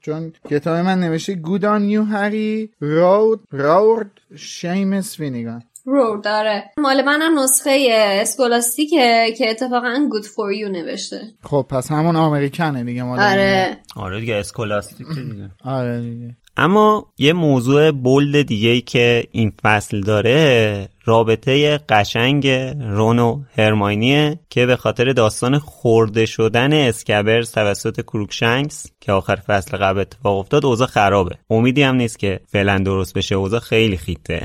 [0.00, 6.64] چون کتاب من نوشته گود آن نیو هری رود رورد شیمس فینیگان رو داره.
[6.78, 7.88] مال منم نسخه
[8.20, 11.20] Scholastic ه که اتفاقا good for you نوشته.
[11.42, 13.78] خب پس همون American ه دیگه مال آره.
[13.96, 15.50] آره دیگه Scholastic دیگه.
[15.64, 16.36] آره دیگه.
[16.56, 22.48] اما یه موضوع bold دیگه ای که این فصل داره رابطه قشنگ
[22.80, 29.76] رون و هرماینیه که به خاطر داستان خورده شدن اسکبرز توسط کروکشنکس که آخر فصل
[29.76, 31.36] قبل اتفاق افتاد اوضاع خرابه.
[31.50, 34.42] امیدی هم نیست که فعلا درست بشه اوضاع خیلی خیته.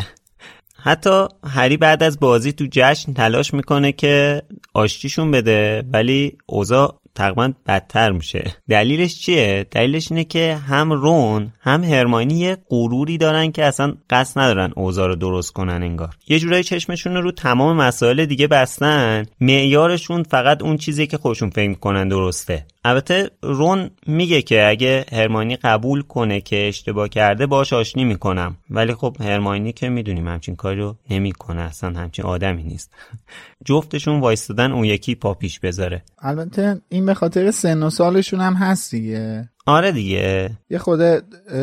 [0.86, 4.42] حتی هری بعد از بازی تو جشن تلاش می‌کنه که
[4.74, 8.56] آشتیشون بده ولی اوضاع تقریبا بدتر میشه.
[8.70, 14.40] دلیلش چیه؟ دلیلش اینه که هم رون هم هرماینی یه غروری دارن که اصلا قصد
[14.40, 16.10] ندارن اوضاع رو درست کنن انگار.
[16.28, 21.70] یه جورایی چشمشون رو تمام مسائل دیگه بستن معیارشون فقط اون چیزی که خودشون فکر
[21.70, 22.66] می‌کنن درسته.
[22.88, 28.58] البته رون میگه که اگه هرماینی قبول کنه که اشتباه کرده باش آشنی می‌کنم.
[28.70, 32.94] ولی خب هرماینی که می‌دونیم همچین کاری رو نمی‌کنه اصلا همچین آدمی نیست.
[33.66, 36.04] جفتشون وایستادن اون یکی پا پیش بذاره.
[36.20, 39.50] البته این به خاطر سن و سالشون هم هست دیگه.
[39.68, 40.52] آره دیگه.
[40.70, 41.00] یه خود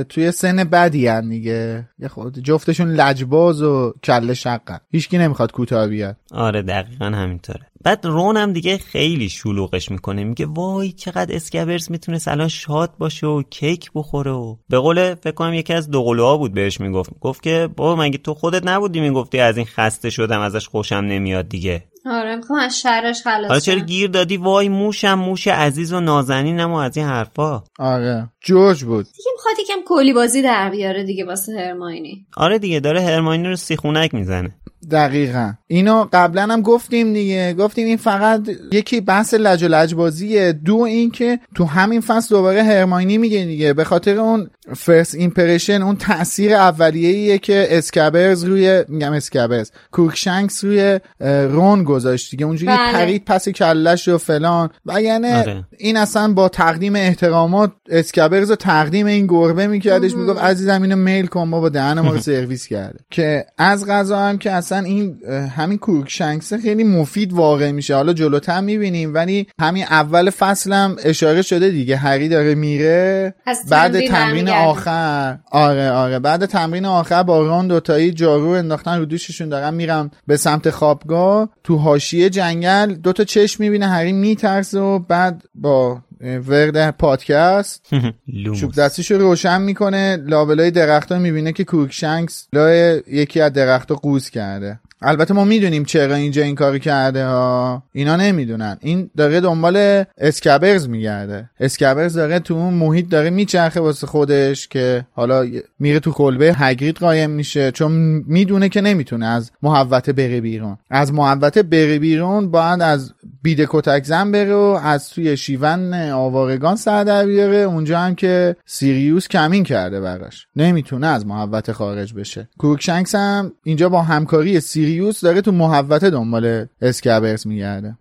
[0.08, 1.88] توی سن بدی هم دیگه.
[1.98, 6.16] یه خود جفتشون لجباز و کله شقن هیچکی نمی‌خواد کوتاه بیاد.
[6.30, 7.66] آره دقیقا همینطوره.
[7.84, 10.24] بعد رون هم دیگه خیلی شلوغش می‌کنه.
[10.24, 15.34] میگه وای چقدر اسکبرز می‌تونه الان شاد باشه و کیک بخوره و به قول فکر
[15.34, 17.10] کنم یکی از دوقلوها بود بهش می‌گفت.
[17.20, 21.48] گفت که بابا مگه تو خودت نبودی می‌گفتی از این خسته شدم ازش خوشم نمیاد
[21.48, 21.84] دیگه.
[22.06, 26.72] آره می‌خوام از شرش خلاص حالا چرا گیر دادی؟ وای موشم موش عزیز و نازنینم
[26.72, 27.62] و از این حرفا.
[27.78, 28.28] آره.
[28.40, 29.04] جورج بود.
[29.04, 32.26] دیگه می‌خواد یکم کلی بازی در بیاره دیگه واسه هرماینی.
[32.36, 34.50] آره دیگه داره هرماینی رو سیخونک می‌زنه.
[34.90, 35.52] دقیقا.
[35.66, 37.54] اینو قبلا هم گفتیم دیگه.
[37.54, 38.40] گفتیم این فقط
[38.72, 40.52] یکی بحث لج و لج بازیه.
[40.52, 43.72] دو اینکه تو همین فصل دوباره هرماینی میگه دیگه.
[43.72, 51.00] به خاطر اون first impression اون تاثیر اولیه‌ایه که اسکابرز روی میگم اسکابرز کورکشنکس روی
[51.20, 52.46] رون گذاشت دیگه.
[52.46, 52.92] اونجوری بله.
[52.92, 54.70] پرید پس کلش و فلان.
[54.86, 55.64] و یعنی آره.
[55.78, 61.26] این اصلا با تقدیم احترامات اسکابرز رو تقدیم این گربه میکردش می‌گفت عزیزم اینو میل
[61.26, 62.98] کن با دهن ما رو سرویس کرده.
[63.10, 65.18] که از غذا هم که اصلا این
[65.56, 67.94] همین کورکشنکس خیلی مفید واقع میشه.
[67.94, 71.96] حالا جلوتر می‌بینیم ولی همین اول فصلم اشاره شده دیگه.
[71.96, 73.34] هری داره میره
[73.70, 74.48] بعد تمرین.
[74.48, 75.38] آخر.
[75.50, 76.18] آره آره.
[76.18, 81.48] بعد تمرین آخر با ران دوتایی جارو انداختن رو دوششون دارن میرن به سمت خوابگاه.
[81.64, 87.86] تو حاشیه جنگل دوتا چشم می‌بینه هری میترسه و بعد با ورد پادکست
[88.60, 94.30] چوب دستیش رو روشن می‌کنه لابلای درخت می‌بینه که کورکشنکس لای یکی از درخت قوز
[94.30, 94.80] کرده.
[95.02, 97.82] البته ما می‌دونیم چرا اینجا این کاری کرده ها.
[97.92, 98.76] اینا نمی‌دونن.
[98.80, 101.50] این داره دنبال اسکابرز میگرده.
[101.60, 105.46] اسکابرز داره تو اون محیط داره میچرخه واسه خودش که حالا
[105.78, 107.70] میره تو کلبه هگرید قایم میشه.
[107.70, 107.92] چون
[108.26, 110.78] می‌دونه که نمی‌تونه از محوطه بره بیرون.
[110.90, 113.12] از محوطه بره بیرون باید از
[113.42, 117.56] بیده کتک زن بره و از توی شیون آوارگان سر در بیاره.
[117.56, 120.46] اونجا هم که سیریوس کمین کرده براش.
[120.56, 122.48] نمی‌تونه از محوطه خارج بشه.
[122.58, 124.60] کورکشنکس هم اینجا با همکاری
[124.92, 127.96] سیریوس داره تو محوطه دنبال اسکابرز میگرده.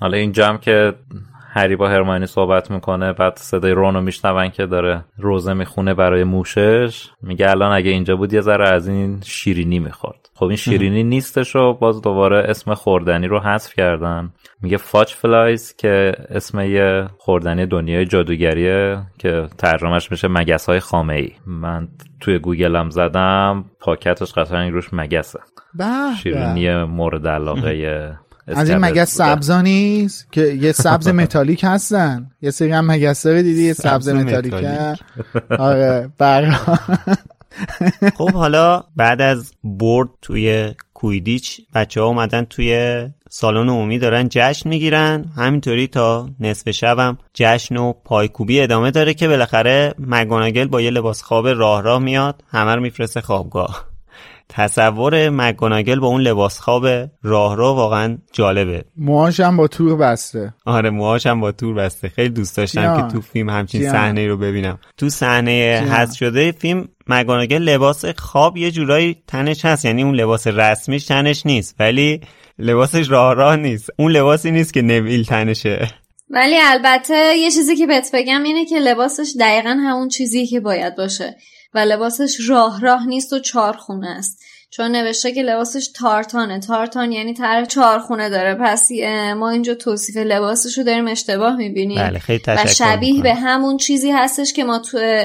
[0.00, 0.94] حالا اینجا هم که
[1.54, 7.10] هری با هرماینی صحبت می‌کنه بعد صدای رونو میشنون که داره روضه می‌خونه برای موشش
[7.22, 10.28] میگه الان اگه اینجا بود یه ذره از این شیرینی می‌خورد.
[10.34, 14.32] خب این شیرینی نیستش و باز دوباره اسم خوردنی رو حذف کردن.
[14.62, 21.14] میگه fudge flies که اسم یه خوردنی دنیای جادوگریه که ترجمهش میشه مگس های خامه
[21.14, 21.88] ای من
[22.20, 25.38] توی گوگلم زدم پاکتش قطعا روش مگسه.
[26.22, 29.14] شیرینی مورد علاقه از این مگس.
[29.14, 32.30] سبزا نیست که یه سبز متالیک هستن.
[32.42, 34.54] یه سری هم مگس دیدی؟ یه سبز متالیک.
[35.58, 36.52] آره برا
[38.18, 44.68] خب حالا بعد از برد توی کویدیچ بچه ها اومدن توی سالن عمومی دارن جشن
[44.68, 45.24] می‌گیرن.
[45.36, 51.22] همینطوری تا نصف شبم جشن و پایکوبی ادامه داره که بالاخره مگوناگل با یه لباس
[51.22, 52.42] خواب راه راه میاد.
[52.48, 53.91] همه رو میفرسته خوابگاه.
[54.54, 56.86] تصور مگوناگل با اون لباس خواب
[57.22, 58.84] راه راه واقعا جالبه.
[58.96, 60.54] موهاش هم با تور بسته.
[60.66, 62.08] آره موهاش هم با تور بسته.
[62.08, 63.08] خیلی دوست داشتم.
[63.08, 63.90] که تو فیلم همچین.
[63.90, 64.78] صحنه رو ببینم.
[64.96, 65.86] تو صحنه.
[65.90, 69.84] حذف شده فیلم مگاناگل لباس خواب یه جورایی تنش هست.
[69.84, 72.20] یعنی اون لباس رسمیش تنش نیست ولی
[72.58, 73.90] لباسش راه راه نیست.
[73.98, 75.88] اون لباسی نیست که نویل تنشه.
[76.30, 80.96] ولی البته یه چیزی که بهت بگم اینه که لباسش دقیقا همون چیزی که باید
[80.96, 81.36] باشه.
[81.74, 84.42] و لباسش راه راه نیست و چارخونه است.
[84.70, 86.60] چون نوشته که لباسش تارتانه.
[86.60, 88.54] تارتان یعنی طرف چارخونه داره.
[88.54, 88.88] پس
[89.36, 91.98] ما اینجا توصیف لباسش رو داریم اشتباه می‌بینیم.
[91.98, 93.22] بله خیلی و شبیه می‌کنم.
[93.22, 95.24] به همون چیزی هستش که ما تو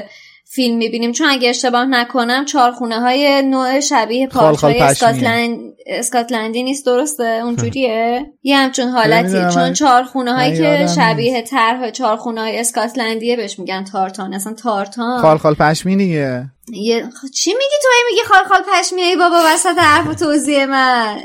[0.50, 1.12] فیلم می‌بینیم.
[1.12, 4.90] چون اگه اشتباه نکنم چارخونه های نوع شبیه خال خال پارچ های پشمیه.
[4.90, 5.58] اسکاتلند...
[5.86, 9.54] اسکاتلندی نیست درسته؟ اونجوریه؟ یه همچون حالتی.
[9.54, 14.34] چون چارخونه هایی که شبیه طرح چارخونه های اسکاتلندیه بهش میگن تارتان.
[14.34, 15.20] اصلا تارتان.
[15.20, 17.10] خال خال پشمی دیگه یه...
[17.10, 21.20] خ- چی میگی تو میگی خال خال پشمیه بابا وسط حرف توضیح من.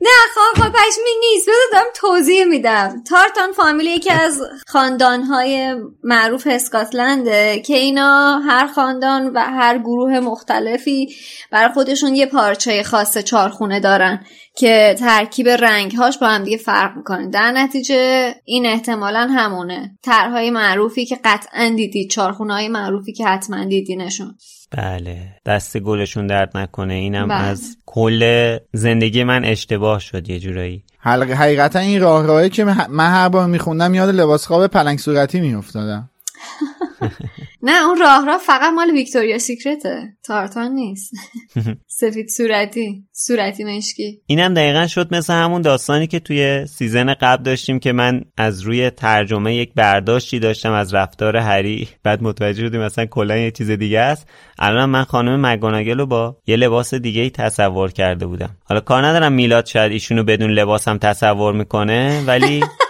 [0.00, 1.48] نه خال خال پشمی نیست.
[1.48, 3.04] بذار دارم توضیح میدم.
[3.10, 11.14] تارتان فامیلی یکی از خاندانهای معروف اسکاتلنده که اینا هر خاندان و هر گروه مختلفی
[11.50, 14.26] برای خودشون یه پارچه خاص چارخونه دارن.
[14.60, 17.30] که ترکیب رنگهاش با هم دیگه فرق می‌کنه.
[17.30, 19.98] در نتیجه این احتمالا همونه.
[20.02, 24.34] طرحهای معروفی که قطعا دیدید چارخونه های معروفی که حتما دیدینشون
[24.70, 25.18] بله.
[25.46, 26.94] دست گلشون درد نکنه.
[26.94, 27.44] اینم بله.
[27.44, 30.84] از کل زندگی من اشتباه شد یه جورایی.
[30.98, 35.40] حلقه حقیقتا این راه راهی که من هر بار میخوندم یاد لباس خواب پلنگ صورتی
[35.40, 36.10] میافتادم.
[37.62, 40.16] نه اون راه راه فقط مال Victoria's Secret ه.
[40.22, 41.12] tartan نیست.
[42.00, 44.22] سفید صورتی صورتی مشکی.
[44.26, 48.90] اینم دقیقا شد مثل همون داستانی که توی season قبل داشتیم که من از روی
[48.90, 51.88] ترجمه یک برداشتی داشتم از رفتار هری.
[52.02, 54.28] بعد متوجه شدیم مثلا کلا یه چیز دیگه است.
[54.58, 58.56] الان من خانم مک‌گوناگل رو با یه لباس دیگه ای تصور کرده بودم.
[58.64, 62.64] حالا کار ندارم میلاد شاید ایشونو بدون لباسم تصور می‌کنه ولی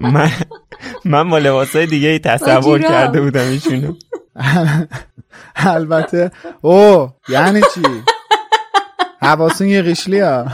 [0.00, 0.30] من
[1.04, 2.82] من با لباسای دیگه ای تصور.
[2.82, 3.94] کرده بودم ایشونو.
[5.56, 6.30] البته
[6.60, 7.82] او یعنی چی؟
[9.20, 10.46] حواسون یه قشلی ها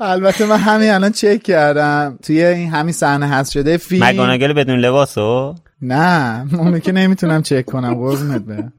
[0.00, 2.18] البته من همین الان چک کردم.
[2.22, 4.06] توی این همین صحنه هست شده فیلم.
[4.06, 8.72] مگانگل بدون لباسو نه اونو که نمی‌تونم چک کنم قربونت برم.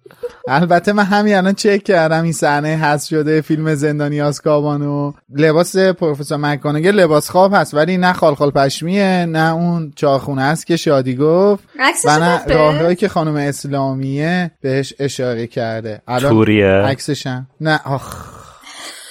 [0.47, 6.37] البته من همین الان چک کردم این صحنه هست شده فیلم زندانی آسکابانو لباس پروفسور
[6.37, 11.63] مکانگل لباس خواب هست ولی نه خالخال پشمیه نه اون چاخونه است که شادی گفت.
[12.05, 16.01] و نه راههایی که خانم اسلامیه بهش اشاره کرده.
[16.07, 16.67] الان توریه.
[16.67, 18.35] عکسشم نه آخ.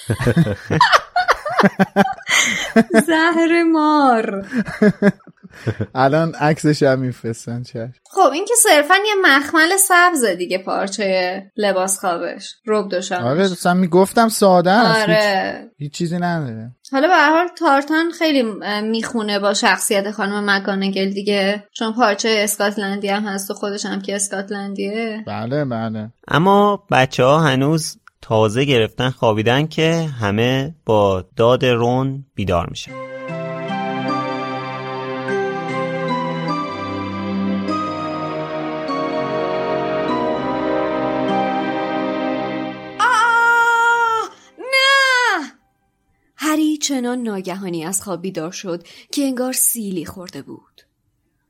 [3.06, 4.44] زهر مار.
[5.94, 7.62] الان عکسش هم میفرستن
[8.10, 12.54] خب این که صرفا یه مخمل سبز دیگه پارچه لباس خوابش.
[12.66, 13.24] روب دوشانش.
[13.24, 15.70] آره دوستان می‌گفتم ساده است آره.
[15.78, 16.70] هیچ چیزی نداره.
[16.92, 18.44] حالا به حال تارتان خیلی
[18.82, 21.64] می‌خونه با شخصیت خانم مکانگل دیگه.
[21.72, 25.24] چون پارچه اسکاتلندی هم هست و خودش هم که اسکاتلندیه.
[25.26, 26.12] بله بله.
[26.28, 33.03] اما بچه ها هنوز تازه گرفتن خوابیدن که همه با داد رون بیدار میشن.
[46.84, 50.82] چنان ناگهانی از خواب بیدار شد که انگار سیلی خورده بود.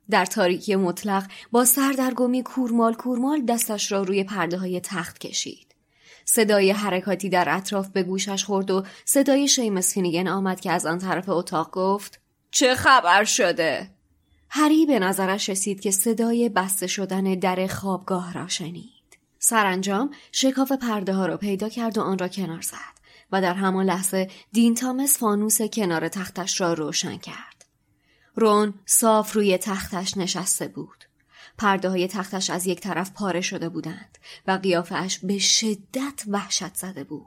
[0.09, 5.75] در تاریکی مطلق با سردرگمی کورمال کورمال دستش را روی پرده های تخت کشید.
[6.25, 10.97] صدای حرکاتی در اطراف به گوشش خورد و صدای شیمس فینیگن آمد که از آن
[10.97, 12.19] طرف اتاق گفت
[12.51, 13.89] چه خبر شده؟
[14.49, 18.91] هری به نظرش رسید که صدای بسته شدن در خوابگاه را شنید.
[19.39, 23.04] سرانجام شکاف پرده ها را پیدا کرد و آن را کنار زد
[23.35, 27.65] و در همان لحظه دین تامس فانوس کنار تختش را روشن کرد.
[28.35, 31.03] رون صاف روی تختش نشسته بود.
[31.57, 34.17] پرده های تختش از یک طرف پاره شده بودند
[34.47, 37.25] و قیافش به شدت وحشت زده بود.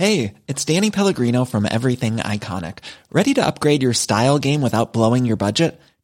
[0.00, 2.76] Hey, it's Danny Pellegrino from Everything Iconic.
[3.18, 5.80] Ready to upgrade your style game without blowing your budget?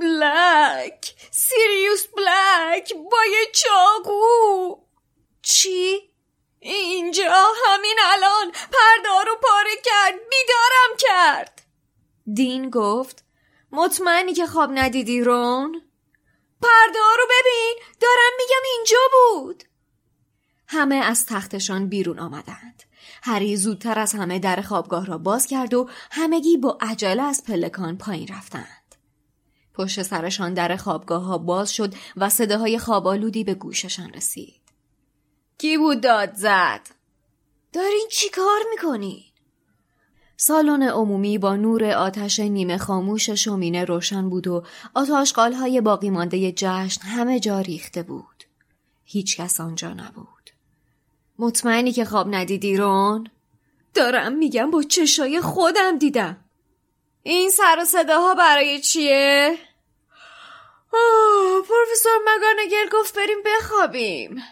[0.00, 1.00] Black!
[1.30, 2.94] Sirius Black!
[3.10, 4.76] با یه چاقو!
[5.42, 6.10] چی؟
[6.60, 11.62] اینجا همین الان پرده رو پاره کرد بیدارم کرد
[12.34, 13.24] دین گفت
[13.72, 15.82] مطمئنی که خواب ندیدی رون؟
[16.62, 19.64] پرده رو ببین دارم میگم اینجا بود
[20.66, 22.82] همه از تختشان بیرون آمدند
[23.22, 27.98] هری زودتر از همه در خوابگاه را باز کرد و همگی با عجله از پلکان
[27.98, 28.79] پایین رفتند
[29.74, 34.60] پشت سرشان در خوابگاه ها باز شد و صداهای خوابالودی به گوششان رسید
[35.58, 36.80] کی بود داد زد؟
[37.72, 39.22] دارین چی کار می‌کنین؟
[40.36, 44.62] سالن عمومی با نور آتش نیمه خاموش شومینه روشن بود و
[45.36, 48.44] های باقی مانده جشن همه جا ریخته بود.
[49.04, 50.50] هیچ کس آنجا نبود.
[51.38, 53.28] مطمئنی که خواب ندیدی رون؟
[53.94, 56.36] دارم میگم با چشای خودم دیدم.
[57.22, 59.58] این سر و صداها برای چیه؟
[61.68, 64.42] پروفسور مگانگل گفت بریم بخوابیم.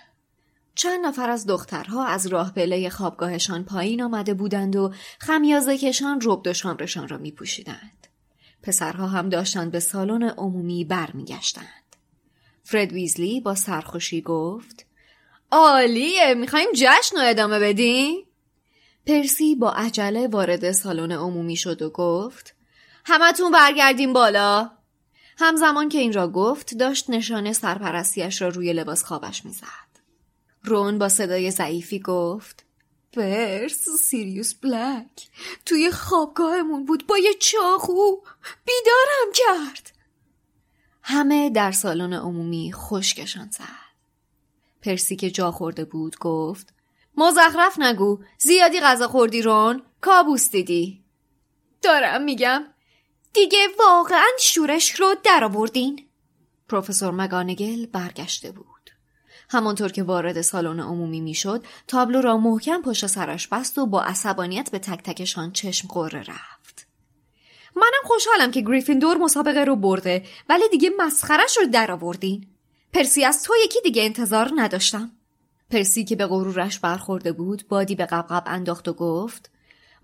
[0.75, 6.43] چند نفر از دخترها از راه پله خوابگاهشان پایین آمده بودند و خمیازه کشان رب
[6.47, 8.07] و شامرشان را می پوشیدند.
[8.63, 11.97] پسرها هم داشتند به سالن عمومی برمیگشتند.
[12.65, 14.87] فرد ویزلی با سرخوشی گفت
[15.51, 18.27] عالیه می‌خوایم جشن رو ادامه بدیم؟
[19.07, 22.55] پرسی با عجله وارد سالن عمومی شد و گفت
[23.09, 24.71] همتون برگردیم بالا.
[25.39, 29.89] همزمان که این را گفت داشت نشانه سرپرستیش را روی لباس خوابش می‌زد.
[30.63, 32.65] رون با صدای ضعیفی گفت
[33.17, 35.29] برس سیریوس بلک
[35.67, 38.17] توی خوابگاهمون بود با یه چاقو
[38.65, 39.93] بیدارم کرد.
[41.03, 43.89] همه در سالن عمومی خشکشان زد.
[44.83, 46.75] پرسی که جا خورده بود گفت
[47.17, 51.05] مزخرف نگو زیادی غذا خوردی رون؟ کابوس دیدی.
[51.83, 52.65] دارم میگم
[53.33, 56.05] دیگه واقعا شورش رو درآوردین
[56.69, 58.91] پروفسور مگانگل برگشته بود.
[59.51, 64.71] همانطور که وارد سالن عمومی می‌شد تابلو را محکم پشت سرش بست و با عصبانیت
[64.71, 66.87] به تک تکشان چشم قره رفت.
[67.77, 72.47] منم خوشحالم که گریفیندور مسابقه رو برده ولی دیگه مسخرش رو در آوردین.
[72.93, 75.13] پرسی از تو یکی دیگه انتظار نداشتم.
[75.71, 79.51] پرسی که به غرورش برخورده بود بادی به قبقب انداخت و گفت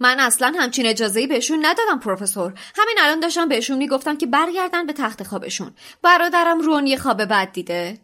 [0.01, 2.53] من اصلا همچین اجازه بهشون ندادم پروفسور.
[2.76, 5.74] همین الان داشتم بهشون می‌گفتم که برگردن به تخت خوابشون.
[6.03, 7.99] برادرم رون یه خواب بد دیده.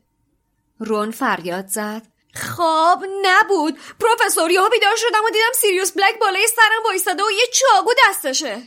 [0.79, 2.03] رون فریاد زد.
[2.35, 3.79] خواب نبود.
[4.01, 8.63] پروفسور یهو بیدار شدم و دیدم سیریوس بلک بالای سرم وایستاده و یه چاقو دستشه.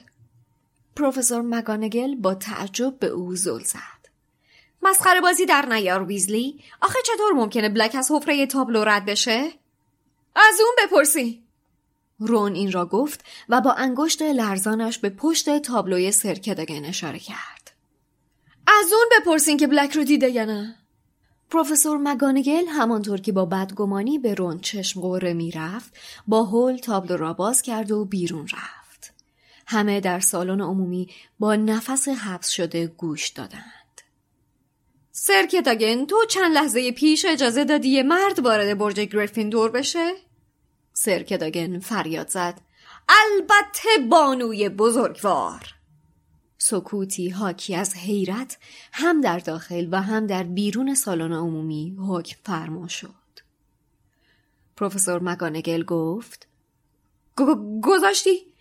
[0.96, 4.04] پروفسور مگانگل با تعجب به او زل زد.
[4.82, 6.64] مسخره بازی در نیار ویزلی.
[6.82, 9.52] آخه چطور ممکنه بلک از حفره تابلو رد بشه؟
[10.36, 11.44] از اون بپرسی.
[12.28, 17.72] رون این را گفت و با انگشت لرزانش به پشت تابلوی سرکدگن اشاره کرد.
[18.68, 20.76] از اون بپرسین که بلک رو دیده یا نه.
[21.50, 25.98] پروفسور مگانگل همانطور که با بدگمانی به رون چشم قوره می‌رفت
[26.28, 29.14] با هول تابلو را باز کرد و بیرون رفت.
[29.68, 31.10] همه در سالن عمومی
[31.40, 34.02] با نفس حبس شده گوش دادند.
[35.12, 40.14] سرکتاگن تو چند لحظه پیش اجازه دادی یه مرد وارد برج گریفین دور بشه؟
[40.94, 42.62] سرکداگن فریاد زد.
[43.10, 45.76] البته بانوی بزرگوار.
[46.58, 48.58] سکوتی حاکی از حیرت
[48.92, 53.10] هم در داخل و هم در بیرون سالن عمومی حکم فرما شد.
[54.78, 56.48] پروفسور مگانگل گفت
[57.84, 58.54] گذاشتی؟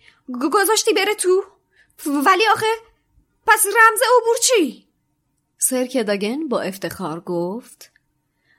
[0.53, 1.43] گذاشتی بره تو؟
[2.05, 2.67] ولی آخه
[3.47, 4.87] پس رمز عبور چی؟
[5.57, 7.91] سرکداگن با افتخار گفت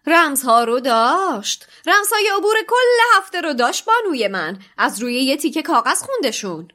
[0.06, 5.62] رمزها رو داشت رمزهای عبور کل هفته رو داشت بانوی من از روی یه تیکه
[5.62, 6.68] کاغذ خوندشون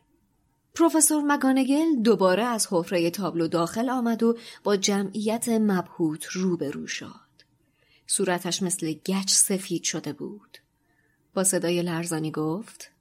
[0.75, 7.29] پروفسور مگانگل دوباره از حفره تابلو داخل آمد و با جمعیت مبهوت روبرو شد.
[8.07, 10.57] صورتش مثل گچ سفید شده بود.
[11.33, 12.91] با صدای لرزانی گفت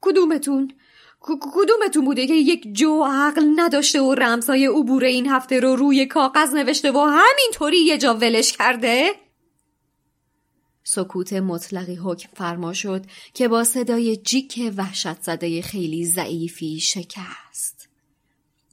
[0.00, 0.72] کدومتون؟
[1.20, 6.54] کدومتون بوده که یک جو عقل نداشته و رمزهای عبور این هفته رو روی کاغذ
[6.54, 9.10] نوشته و همینطوری یه جا ولش کرده؟
[10.84, 13.04] سکوت مطلقی حکم فرما شد
[13.34, 17.88] که با صدای جیک وحشت زده خیلی ضعیفی شکست.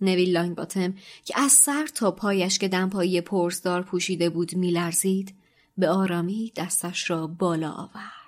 [0.02, 0.94] نویل لانگ باتم
[1.26, 5.36] که از سر تا پایش که دمپایی پرزدار پوشیده بود میلرزید
[5.78, 8.23] به آرامی دستش را بالا آورد.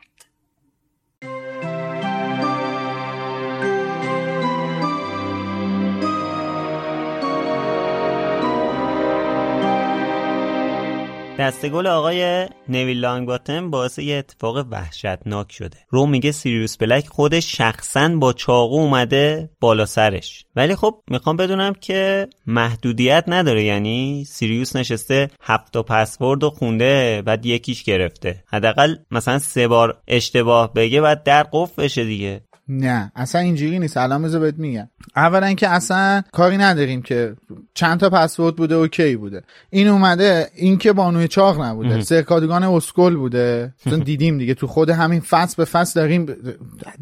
[11.40, 15.78] دستگل آقای نویل لانگباتم باعث یه اتفاق وحشتناک شده.
[15.90, 20.46] رو میگه سیریوس بلک خودش شخصا با چاقو اومده بالا سرش.
[20.56, 27.46] ولی خب می‌خوام بدونم که محدودیت نداره یعنی سیریوس نشسته هفت پسورد و خونده بعد
[27.46, 28.44] یکیش گرفته.
[28.48, 32.42] حداقل مثلا سه بار اشتباه بگه بعد در قفل بشه دیگه.
[32.70, 33.98] نه اصلا اینجوری نیست.
[33.98, 34.88] الان بذار بهت میگم.
[35.16, 37.36] اولا که اصلا کاری نداریم که
[37.74, 39.44] چند تا پسورد بوده اوکی بوده.
[39.70, 42.02] این اومده این که بانوی چاق نبوده.
[42.02, 43.74] سرکادگان اسکل بوده.
[43.90, 46.26] چون دیدیم دیگه تو خود همین فصل به فصل داریم.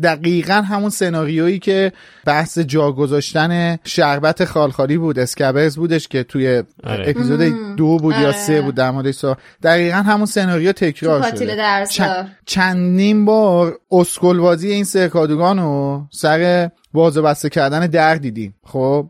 [0.03, 1.91] دقیقا همون سناریویی که
[2.25, 7.09] بحث جا گذاشتن شربت خالخالی بود اسکبرز بودش که توی آره.
[7.09, 7.41] اپیزود
[7.75, 9.15] دو بود یا سه بود در مورد
[9.63, 12.27] دقیقا همون سناریو تکرار شده.
[12.45, 18.55] چندین بار اسکل بازی این سرکادگان رو سر باز بسته کردن در دیدیم.
[18.65, 19.09] خب؟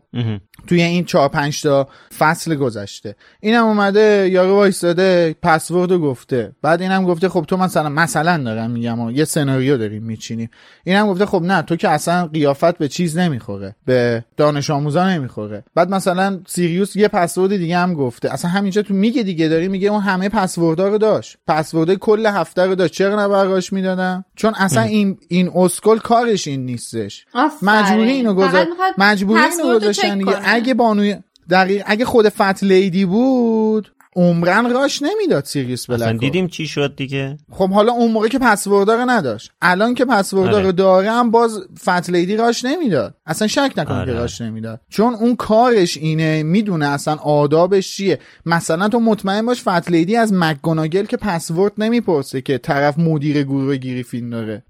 [0.66, 3.16] توی این چهار پنج تا فصل گذشته.
[3.40, 6.52] اینم اومده یارو وایستاده پسورد رو گفته.
[6.62, 10.50] بعد اینم گفته خب تو مثلا مثلا دارم میگم یه سناریو داریم میچینیم.
[10.84, 13.76] اینم گفته خب نه تو که اصلا قیافت به چیز نمی‌خوره.
[13.86, 15.64] به دانش آموزا نمی‌خوره.
[15.74, 18.32] بعد مثلا سیریوس یه پسورد دیگه هم گفته.
[18.32, 21.36] اصلا همینجا تو میگه دیگه داری میگه اون همه پسوردها رو داشت.
[21.48, 22.94] پسورد کل هفته رو داشت.
[22.94, 27.26] چرا نبرقاش می‌دادم چون اصلا این این اسکل کارش این نیستش.
[27.82, 28.68] مجبوری اینو گذاشت.
[28.98, 31.16] مجبوری اینو گذاشتن اگه بانوی
[31.50, 37.36] دقیق اگه خود Fat Lady بود عمرن راش نمی‌داد سیریوس بلک دیدیم چی شد دیگه؟
[37.50, 39.50] خب حالا اون موقع که پسوردار نداشت.
[39.62, 40.72] الان که پسوردار آره.
[40.72, 43.14] داره هم باز Fat Lady راش نمی‌داد.
[43.26, 44.12] اصلا شک نکن آره.
[44.12, 44.80] که راش نمی‌داد.
[44.88, 48.18] چون اون کارش اینه می‌دونه اصلا آدابش چیه.
[48.46, 53.76] مثلا تو مطمئن باش Fat Lady از مکگوناگل که پسورد نمی‌پرسه که طرف مدیر گروه
[53.76, 54.62] گریفیندوره.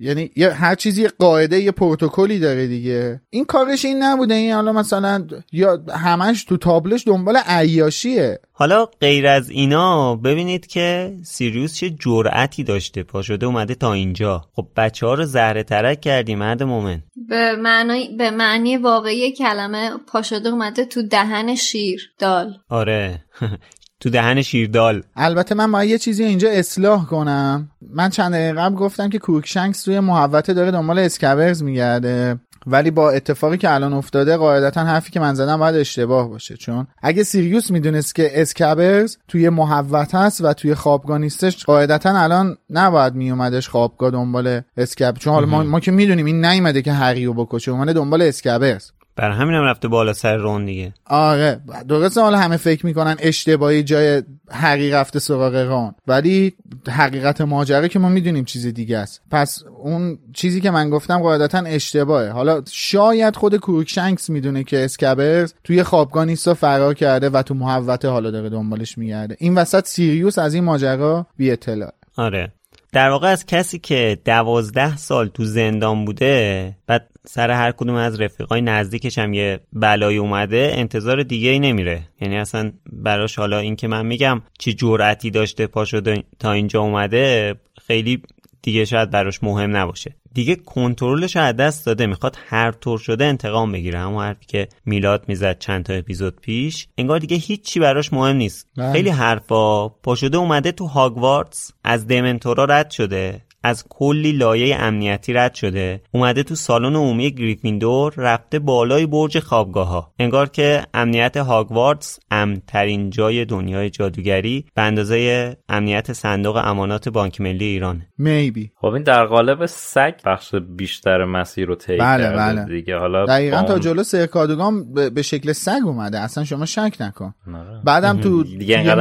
[0.00, 3.20] یعنی یه هر چیزی یه قاعده یه پروتکلی داره دیگه.
[3.30, 4.34] این کارش این نبوده.
[4.34, 8.38] این حالا مثلا یا همش تو تابلوش دنبال عیاشیه.
[8.52, 13.02] حالا غیر از اینا ببینید که سیریوس چه جرأتی داشته.
[13.02, 14.44] پا شده اومده تا اینجا.
[14.52, 17.02] خب بچه ها رو زهره ترک کردی مرد مومن.
[17.28, 22.54] به معنی به معنی واقعی کلمه پا شده اومده تو دهن شیر دال.
[22.68, 23.24] آره.
[24.00, 27.70] تو دهن شیردال البته من باید یه چیزی اینجا اصلاح کنم.
[27.90, 32.40] من چند دقیقه قبل گفتم که کورکشنکس توی محوطه داره دنبال اسکبرز میگرده.
[32.66, 36.56] ولی با اتفاقی که الان افتاده قاعدتا حرفی که من زدم باید اشتباه باشه.
[36.56, 42.56] چون اگه سیریوس می‌دونست که اسکبرز توی محوطه هست و توی خوابگاه نیستش قاعدتا الان
[42.70, 47.32] نباید میومدش خوابگاه دنبال اسکب چون حالا ما, ما که می‌دونیم این نیومده که هریو
[47.32, 50.94] بکشه اومده دنبال اسکبرز بر همین هم رفته بالا سر رون دیگه.
[51.06, 55.94] آره درسته حالا همه فکر می‌کنن اشتباهی جای هری رفته سراغ رون.
[56.06, 56.52] ولی
[56.88, 59.22] حقیقت ماجرا که ما می‌دونیم چیز دیگه است.
[59.30, 62.30] پس اون چیزی که من گفتم قاعدتا اشتباهه.
[62.30, 67.54] حالا شاید خود کروکشنکس می‌دونه که اسکبرز توی خوابگاه نیست و فرار کرده و تو
[67.54, 69.36] محوطه حالا داره دنبالش میگرده.
[69.38, 72.52] این وسط سیریوس از این ماجرا بی اطلاع آره.
[72.92, 78.20] در واقع از کسی که دوازده سال تو زندان بوده بعد سر هر کدوم از
[78.20, 82.02] رفیقای نزدیکش هم یه بلایی اومده انتظار دیگه ای نمیره.
[82.20, 86.80] یعنی اصلا براش حالا این که من میگم چی جرأتی داشته پا شده تا اینجا
[86.80, 87.54] اومده
[87.86, 88.22] خیلی
[88.66, 90.16] دیگه شاید براش مهم نباشه.
[90.34, 93.98] دیگه کنترلش از دست داده می‌خواد هر طور شده انتقام بگیره.
[93.98, 98.68] همون حرفی که میلاد می‌زد چند تا اپیزود پیش انگار دیگه هیچی براش مهم نیست.
[98.76, 98.92] بله.
[98.92, 103.45] خیلی حرفا پا شده اومده تو هاگوارتس از دمنتورا رد شده.
[103.66, 109.88] از کلی لایه امنیتی رد شده اومده تو سالن عمومی گریفیندور رفته بالای برج خوابگاه
[109.88, 117.40] ها انگار که امنیت هاگوارتس امنترین جای دنیای جادوگری به اندازه امنیت صندوق امانات بانک
[117.40, 122.64] ملی ایران میبی خب این در قالب سگ بخش بیشتر مسیر رو طی بله بله.
[122.64, 122.96] دیگه.
[122.96, 126.18] حالا دقیقا تا جلو سرکادوگان به شکل سگ اومده.
[126.18, 127.34] اصلا شما شک نکن.
[127.54, 127.80] آره.
[127.84, 128.44] بعدم تو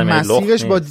[0.06, 0.82] مسیرش با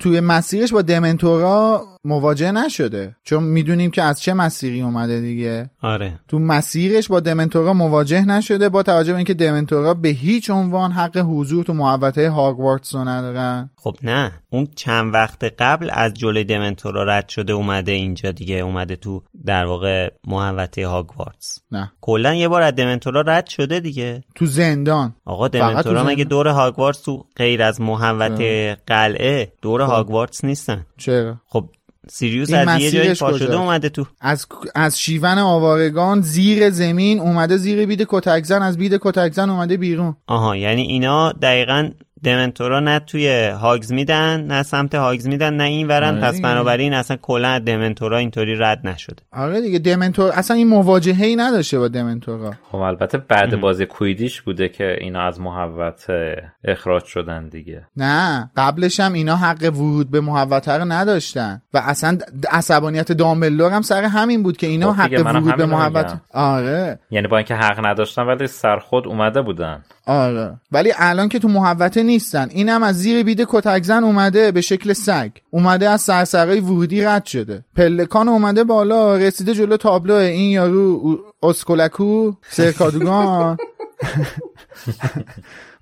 [0.00, 3.16] توی مسیرش با دمنتورا مواجه نشده.
[3.24, 5.70] چون می‌دونیم که از چه مسیری اومده دیگه.
[5.82, 6.20] آره.
[6.28, 11.16] تو مسیرش با دمنتورا مواجه نشده با توجه به اینکه دمنتورا به هیچ عنوان حق
[11.16, 13.70] حضور تو محوطه هاگوارتس رو ندارن.
[13.76, 14.32] خب نه.
[14.50, 19.64] اون چند وقت قبل از جلوی دمنتورا رد شده اومده اینجا دیگه اومده تو در
[19.64, 21.58] واقع محوطه هاگوارتس.
[21.70, 21.92] نه.
[22.00, 24.24] کلا یه بار از دمنتورا رد شده دیگه.
[24.34, 25.14] تو زندان.
[25.24, 31.68] آقا دمنتورا مگه دور هاگوارتس تو غیر از محوطه قلعه دور هاگوارتس نیستن؟ چرا؟ خب
[32.10, 34.06] سیریوس از یه جایی پاشده اومده تو.
[34.20, 40.16] از از شیون آوارگان زیر زمین اومده زیر بید کتکزن از بید کتکزن اومده بیرون.
[40.26, 41.90] آها یعنی اینا دقیقا
[42.24, 46.14] دمنتورا نه توی هاگز میدن نه سمت هاگز میدن نه این ورن.
[46.14, 49.22] آره پس بنابراین اصلا کلا دمنتورا اینطوری رد نشده.
[49.32, 52.52] آره دیگه دمنتور اصلا این مواجهه ای نداشته با دمنتورا.
[52.70, 57.86] خب البته بعد بازی کویدیش بوده که اینا از محوطه اخراج شدن دیگه.
[57.96, 61.62] نه قبلش هم اینا حق ورود به محوطه رو نداشتن.
[61.74, 62.18] و اصلا
[62.50, 66.98] عصبانیت دامبلور هم سر همین بود که اینا خب حق ورود به محوطه آره.
[67.10, 69.82] یعنی با اینکه حق نداشتن ولی سر خود اومده بودن.
[70.06, 70.60] آره.
[70.72, 72.48] ولی الان که تو محوطه نیستن.
[72.50, 75.30] اینم از زیر بید کتکزن اومده به شکل سگ.
[75.50, 77.64] اومده از سرسرای ورودی رد شده.
[77.76, 83.56] پلکان اومده بالا رسیده جلو تابلو این یارو اسکولکو سرکادوگان.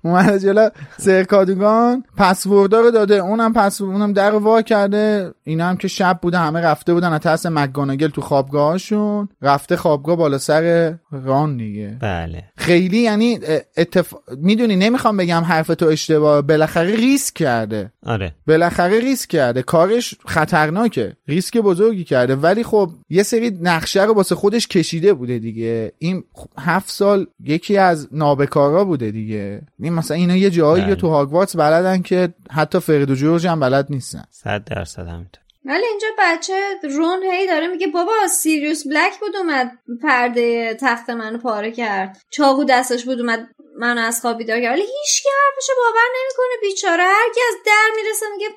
[0.03, 0.69] اومده جلو.
[0.97, 3.15] سرکادوگان پسوردا رو داده.
[3.15, 5.33] اونم پس اونم در وا کرده.
[5.43, 7.13] اینا هم که شب بوده همه رفته بودن.
[7.13, 9.29] از ترس مک‌گونگال تو خوابگاهشون.
[9.41, 11.97] رفته خوابگاه بالا سر رون دیگه.
[12.01, 12.43] بله.
[12.57, 13.39] خیلی یعنی
[13.77, 14.13] اتف...
[14.37, 16.41] می‌دونی نمی‌خوام بگم حرف تو اشتباه.
[16.41, 17.91] بالاخره ریسک کرده.
[18.05, 18.35] آره.
[18.47, 19.61] بالاخره ریسک کرده.
[19.61, 21.17] کارش خطرناکه.
[21.27, 22.35] ریسک بزرگی کرده.
[22.35, 25.91] ولی خب یه سری نقشه رو واسه خودش کشیده بوده دیگه.
[25.97, 26.23] این
[26.59, 29.61] هفت سال یکی از نابکارا بوده دیگه.
[29.87, 30.95] این مثلا اینا یه جایی بله.
[30.95, 34.23] تو هاگوارتس بلدن که حتی فرید و جورج هم بلد نیستن.
[34.31, 35.41] صد درصد همینطور.
[35.65, 39.71] ولی اینجا بچه رون هی داره میگه بابا سیریوس بلک بود اومد
[40.03, 42.21] پرده تخت منو پاره کرد.
[42.29, 43.47] چاقو دستش بود اومد
[43.79, 44.73] منو از خواب بیدار کرد.
[44.73, 47.03] ولی هیچ که حرفشو باور نمی‌کنه بیچاره.
[47.03, 48.47] هر کی از در می‌رسه میگه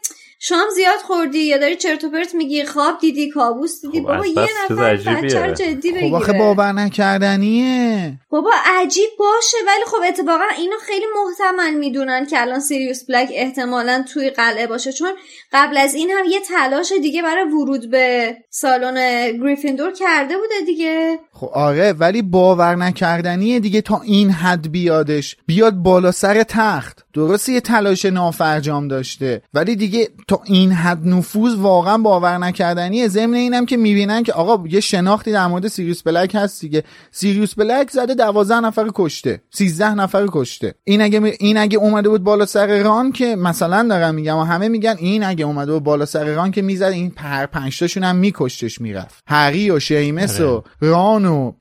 [0.42, 4.26] شام زیاد خوردی یا داری چرت و پرت میگی خواب دیدی کابوس دیدی؟ خب بابا
[4.26, 6.18] یه نفر بچه جدی بگیره.
[6.18, 8.12] خب باور نکردنیه.
[8.30, 14.04] بابا عجیب باشه ولی خب اتفاقا اینو خیلی محتمل می‌دونن که الان سیریوس بلک احتمالا
[14.14, 15.10] توی قلعه باشه چون
[15.52, 21.18] قبل از این هم یه تلاش دیگه برای ورود به سالن گریفیندور کرده بوده دیگه.
[21.32, 25.36] خب آره ولی باور نکردنیه دیگه تا این حد بیادش.
[25.46, 27.04] بیاد بالا سر تخت.
[27.14, 29.42] درسته یه تلاش نافرجام داشته.
[29.54, 33.08] ولی دیگه تا این حد نفوذ واقعا باور نکردنیه.
[33.08, 36.84] ضمن اینم که می‌بینن که آقا یه شناختی در مورد سیریوس بلک هست دیگه.
[37.10, 39.42] سیریوس بلک زده دوازده نفر کشته.
[39.50, 40.74] سیزده نفر کشته.
[40.84, 44.68] این اگه این اگه اومده بود بالا سر ران که مثلا دارم میگم و همه
[44.68, 48.80] میگن این اگه اومده بود بالا سر ران که می‌زد این پر پنجتاشون هم میکشتش
[48.80, 49.24] می‌رفت.
[49.26, 50.62] هری و شیمس و آره.
[50.80, 51.52] ران و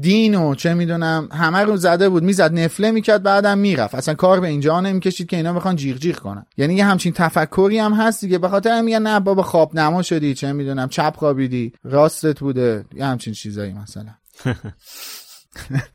[0.00, 3.94] دین و چه می‌دونم همه رو زده بود می‌زد نفله می‌کرد بعدم می‌رفت.
[3.94, 6.46] اصلا کار به اینجا نمی‌کشید که اینا بخوان جیغ جیغ کنن.
[6.56, 8.38] یعنی یه همچین تفکری هم هست دیگه.
[8.38, 13.04] به خاطر میگن نه بابا خواب نما شدی چه می‌دونم چپ خوابیدی راستت بوده یه
[13.04, 14.10] همچین چیزایی مثلا.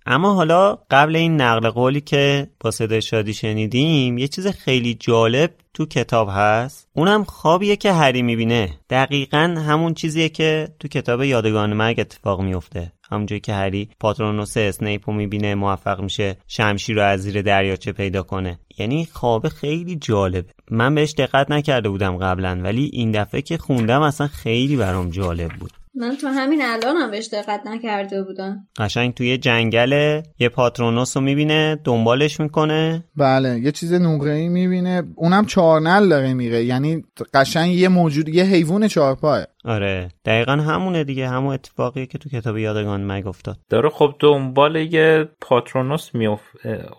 [0.06, 5.52] اما حالا قبل این نقل قولی که با صدای شادی شنیدیم یه چیز خیلی جالب
[5.74, 6.88] تو کتاب هست.
[6.94, 8.70] اونم خوابیه که هری می‌بینه.
[8.90, 15.10] دقیقا همون چیزیه که تو کتاب یادگان مرگ اتفاق میفته همونجایی که هری پاترونوس اسنیپ
[15.10, 18.60] رو می‌بینه موفق میشه شمشیر رو از زیر دریاچه پیدا کنه.
[18.78, 20.46] یعنی خواب خیلی جالب.
[20.72, 25.52] من بهش دقت نکرده بودم قبلا ولی این دفعه که خوندم اصلا خیلی برام جالب
[25.52, 25.72] بود.
[25.96, 28.68] من تو همین الان هم بهش دقت نکرده بودم.
[28.78, 33.04] قشنگ توی جنگل یه پاترونوس رو می‌بینه دنبالش می‌کنه.
[33.18, 35.04] بله یه چیز نقره می‌بینه.
[35.16, 36.64] اونم چارنل داره میره.
[36.64, 41.28] یعنی قشنگ یه موجود یه حیوان چارپاه آره دقیقا همونه دیگه.
[41.28, 43.58] همون اتفاقی که تو کتاب یادگان مگ افتاد.
[43.70, 46.38] داره خب دنبال یه پاترونوس می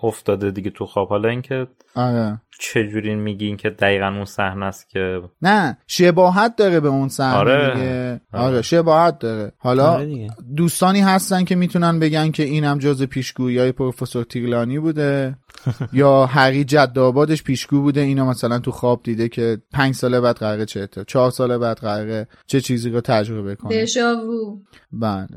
[0.03, 1.09] افتاده دیگه تو خواب.
[1.09, 2.41] حالا اینکه آره.
[2.61, 7.75] چجوری میگین که دقیقا اون صحنه است که نه شباهت داره به اون صحنه آره.
[7.75, 8.21] دیگه.
[8.33, 8.63] آره.
[8.63, 9.53] شباهت داره.
[9.59, 15.37] حالا آره دوستانی هستن که می‌تونن بگن که اینم جز پیشگویی های پروفسور تیرلانی بوده
[15.93, 20.37] یا هری جد آبادش پیشگو بوده اینا مثلا تو خواب دیده که پنج سال بعد
[20.37, 23.83] قراره چه اتفاق چهار سال بعد قراره چه چیزی رو تجربه کنه.
[23.83, 24.59] دژاوو.
[24.93, 25.29] بله.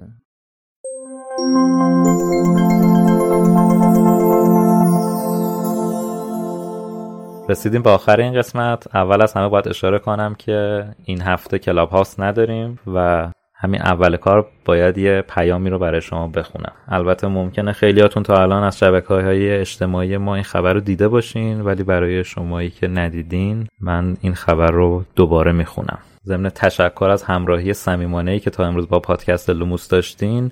[7.50, 8.96] رسیدیم به آخر این قسمت.
[8.96, 14.18] اول از همه باید اشاره کنم که این هفته کلاب هاوس نداریم و همین اول
[14.18, 16.72] کار باید یه پیامی رو برای شما بخونم.
[16.88, 21.62] البته ممکنه خیلیاتون تا الان از شبکه های اجتماعی ما این خبر رو دیده باشین
[21.62, 26.00] ولی برای شمایی که ندیدین من این خبر رو دوباره می‌خونم.
[26.26, 30.52] ضمن تشکر از همراهی صمیمانه که تا امروز با پادکست لوموس داشتین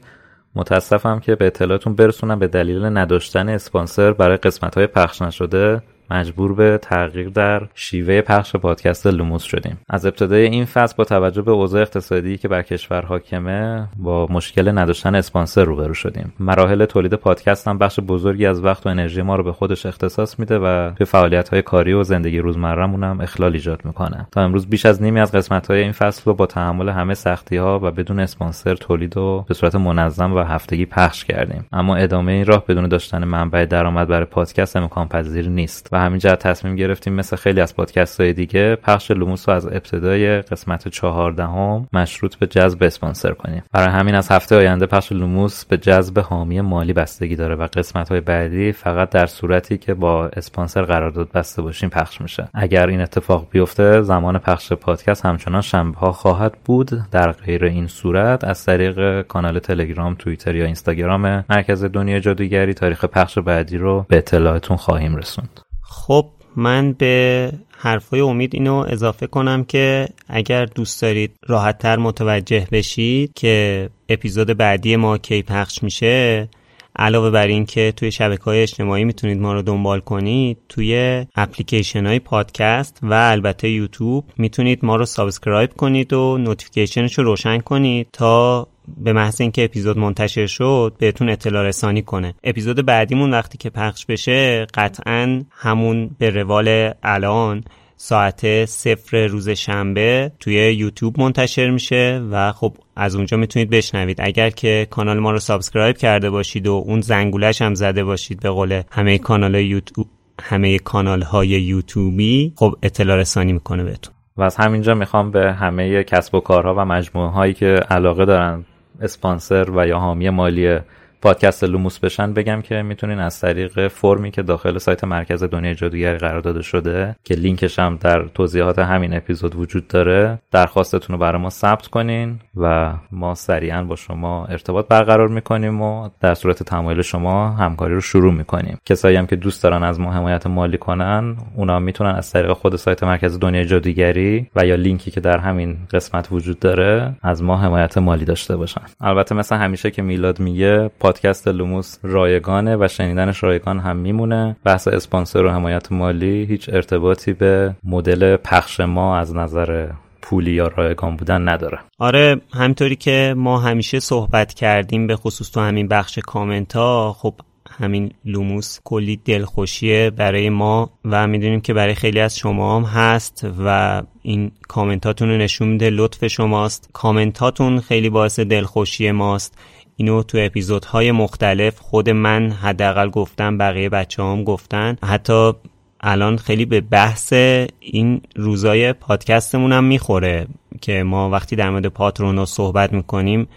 [0.56, 5.82] متاسفم که به اطلاعتون برسونم به دلیل نداشتن اسپانسر برای قسمت های پخش نشده.
[6.12, 9.78] مجبور به تغییر در شیوه پخش پادکست لوموس شدیم.
[9.90, 14.78] از ابتدای این فصل با توجه به اوضاع اقتصادی که بر کشور حاکمه با مشکل
[14.78, 16.34] نداشتن اسپانسر روبرو شدیم.
[16.40, 20.40] مراحل تولید پادکست هم بخش بزرگی از وقت و انرژی ما رو به خودش اختصاص
[20.40, 24.28] میده و به فعالیت های کاری و زندگی روزمرهمون هم اخلال ایجاد می‌کنه.
[24.32, 27.58] تا امروز بیش از نیمی از قسمت های این فصل رو با تحمل همه سختی
[27.58, 31.66] ها و بدون اسپانسر تولید و به صورت منظم و هفتگی پخش کردیم.
[31.72, 35.90] اما ادامه این راه بدون داشتن منبع درآمد برای پادکست امکان پذیر نیست.
[35.96, 39.66] به همین جهت تصمیم گرفتیم مثل خیلی از پادکست های دیگه پخش لوموس رو از
[39.66, 43.64] ابتدای قسمت چهاردهم مشروط به جذب اسپانسر کنیم.
[43.72, 48.10] برای همین از هفته آینده پخش لوموس به جذب حامی مالی بستگی داره و قسمت
[48.10, 52.48] های بعدی فقط در صورتی که با اسپانسر قرارداد بسته باشیم پخش میشه.
[52.54, 56.92] اگر این اتفاق بیفته زمان پخش پادکست همچنان شنبه ها خواهد بود.
[57.12, 63.06] در غیر این صورت از طریق کانال تلگرام توییتر یا اینستاگرام مرکز دنیا جادوگری تاریخ
[63.06, 65.65] پخش بعدی رو به اطلاعتون خواهیم رسوند.
[66.08, 66.26] خب
[66.56, 73.90] من به حرفای امید اینو اضافه کنم که اگر دوست دارید راحتتر متوجه بشید که
[74.10, 76.50] اپیزود بعدی ما کی پخش میشه
[76.96, 82.06] علاوه بر این که توی شبکه های اجتماعی می‌تونید ما رو دنبال کنید توی اپلیکیشن
[82.06, 87.60] های پادکست و البته یوتیوب می‌تونید ما رو subscribe کنید و notification ش رو روشن
[87.60, 88.68] کنید تا
[88.98, 92.34] به محض اینکه اپیزود منتشر شد بهتون اطلاع رسانی کنه.
[92.44, 97.64] اپیزود بعدیمون وقتی که پخش بشه قطعا همون به روال الان
[97.98, 104.22] ساعت صفر روز شنبه توی یوتیوب منتشر میشه و خب از اونجا می‌تونید بشنوید.
[104.22, 108.50] اگر که کانال ما رو subscribe کرده باشید و اون زنگولش هم زده باشید به
[108.50, 110.08] قول همه کانال یوتیوب
[110.42, 114.14] همه کانال های یوتیوبی خب اطلاع رسانی می‌کنه بهتون.
[114.38, 118.66] و از همینجا می‌خوام به همه کسب و کارها و مجموعه هایی که علاقه دارن
[119.02, 120.80] اسپانسر و یا حامی مالی
[121.22, 126.18] پادکست لوموس بشن بگم که می‌تونین از طریق فرمی که داخل سایت مرکز دنیای جادوگری
[126.18, 131.42] قرار داده شده که لینکش هم در توضیحات همین اپیزود وجود داره درخواستتون رو برای
[131.42, 137.02] ما ثبت کنین و ما سریعا با شما ارتباط برقرار می‌کنیم و در صورت تمایل
[137.02, 138.78] شما همکاری رو شروع می‌کنیم.
[138.86, 142.76] کسایی هم که دوست دارن از ما حمایت مالی کنن اونا می‌تونن از طریق خود
[142.76, 147.58] سایت مرکز دنیای جادوگری و یا لینکی که در همین قسمت وجود داره از ما
[147.58, 148.82] حمایت مالی داشته باشن.
[149.02, 154.56] البته مثل همیشه که میلاد میگه پادکست لوموس رایگانه و شنیدنش رایگان هم میمونه.
[154.64, 159.88] بحث اسپانسر و حمایت مالی هیچ ارتباطی به مدل پخش ما از نظر
[160.22, 161.80] پولی یا رایگان بودن نداره.
[162.00, 167.34] آره همونطوری که ما همیشه صحبت کردیم به خصوص تو همین بخش کامنت ها خب
[167.80, 173.48] همین لوموس کلی دلخوشیه برای ما و می‌دونیم که برای خیلی از شما هم هست
[173.66, 176.90] و این کامنتاتون رو نشون میده لطف شماست.
[176.94, 179.58] کامنتاتون خیلی باعث دلخوشی ماست.
[179.96, 184.98] اینو تو اپیزودهای مختلف خود من حداقل گفتم بقیه بچه هم گفتن.
[185.04, 185.54] حتی
[186.00, 187.34] الان خیلی به بحث
[187.80, 190.48] این روزای پادکستمون هم می‌خوره
[190.82, 193.48] که ما وقتی در مورد پاترونو صحبت می‌کنیم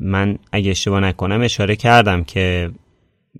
[0.00, 2.70] من اگه اشتباه نکنم اشاره کردم که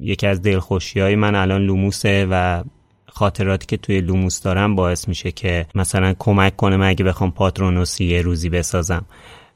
[0.00, 2.64] یکی از دلخوشی های من الان لوموسه و
[3.08, 8.22] خاطراتی که توی لوموس دارم باعث میشه که مثلا کمک کنه اگه بخوام پاترونوسی یه
[8.22, 9.04] روزی بسازم.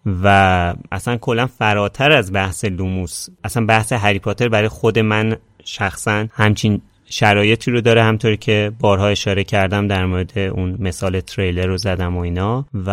[0.07, 6.27] و اصلا کلا فراتر از بحث لوموس اصلا بحث هری پاتر برای خود من شخصا
[6.33, 11.77] همچین شرایطی رو داره همطوری که بارها اشاره کردم در مورد اون مثال تریلر رو
[11.77, 12.67] زدم و اینا.
[12.87, 12.91] و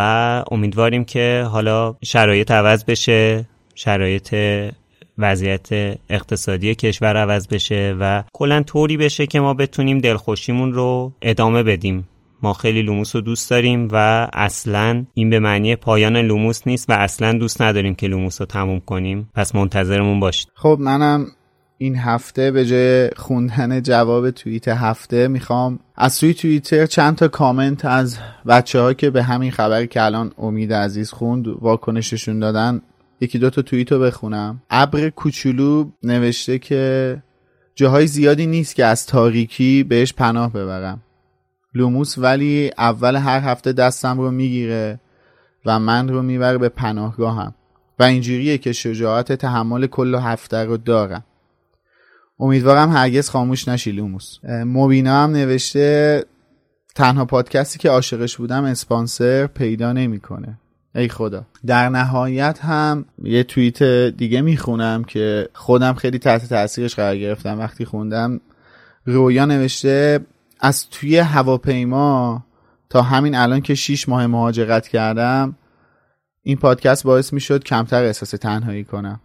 [0.51, 3.45] امیدواریم که حالا شرایط عوض بشه
[3.75, 4.35] شرایط
[5.17, 5.69] وضعیت
[6.09, 12.07] اقتصادی کشور عوض بشه و کلا طوری بشه که ما بتونیم دلخوشیمون رو ادامه بدیم.
[12.41, 16.93] ما خیلی لوموس رو دوست داریم و اصلا این به معنی پایان لوموس نیست و
[16.93, 19.29] اصلا دوست نداریم که لوموس رو تموم کنیم.
[19.33, 20.47] پس منتظرمون باشید.
[20.55, 21.27] خب منم
[21.77, 27.85] این هفته به جای خوندن جواب توییت هفته می‌خوام از توی توییتر چند تا کامنت
[27.85, 28.17] از
[28.47, 32.81] بچه ها که به همین خبری که الان امید عزیز خوند واکنششون دادن
[33.21, 34.61] یکی دو تا توییت رو بخونم.
[34.69, 37.23] ابر کوچولو نوشته که
[37.75, 41.01] جاهای زیادی نیست که از تاریکی بهش پناه ببرم.
[41.73, 44.99] لوموس ولی اول هر هفته دستم رو می‌گیره
[45.65, 47.55] و من رو می‌بره به پناهگاهم.
[47.99, 51.23] و اینجوریه که شجاعت تحمل کل هفته رو دارم.
[52.39, 54.37] امیدوارم هرگز خاموش نشی لوموس.
[54.45, 56.25] مبینا هم نوشته
[56.95, 60.59] تنها پادکستی که عاشقش بودم اسپانسر پیدا نمی‌کنه.
[60.95, 61.45] ای خدا.
[61.65, 63.83] در نهایت هم یه توییت
[64.17, 67.59] دیگه می‌خونم که خودم خیلی تحت تاثیرش قرار گرفتم.
[67.59, 68.41] وقتی خوندم
[69.05, 70.19] رویا نوشته
[70.61, 72.43] از توی هواپیما
[72.89, 75.55] تا همین الان که 6 ماه مهاجرت کردم
[76.43, 79.19] این پادکست باعث می‌شد کمتر احساس تنهایی کنم.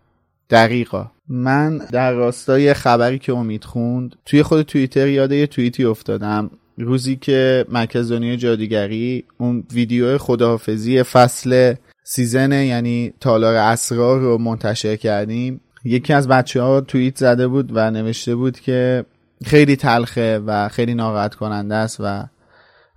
[0.51, 1.11] دقیقا.
[1.29, 6.51] من در راستای خبری که امید خوند توی خود توییتر یاد یه توییتی افتادم.
[6.79, 11.75] روزی که مرکز دنیای جادوگری اون ویدیو خداحافظی فصل
[12.05, 15.61] season یعنی تالار اسرار رو منتشر کردیم.
[15.85, 19.05] یکی از بچه ها توییت زده بود و نوشته بود که
[19.45, 22.25] خیلی تلخه و خیلی ناراحت کننده است و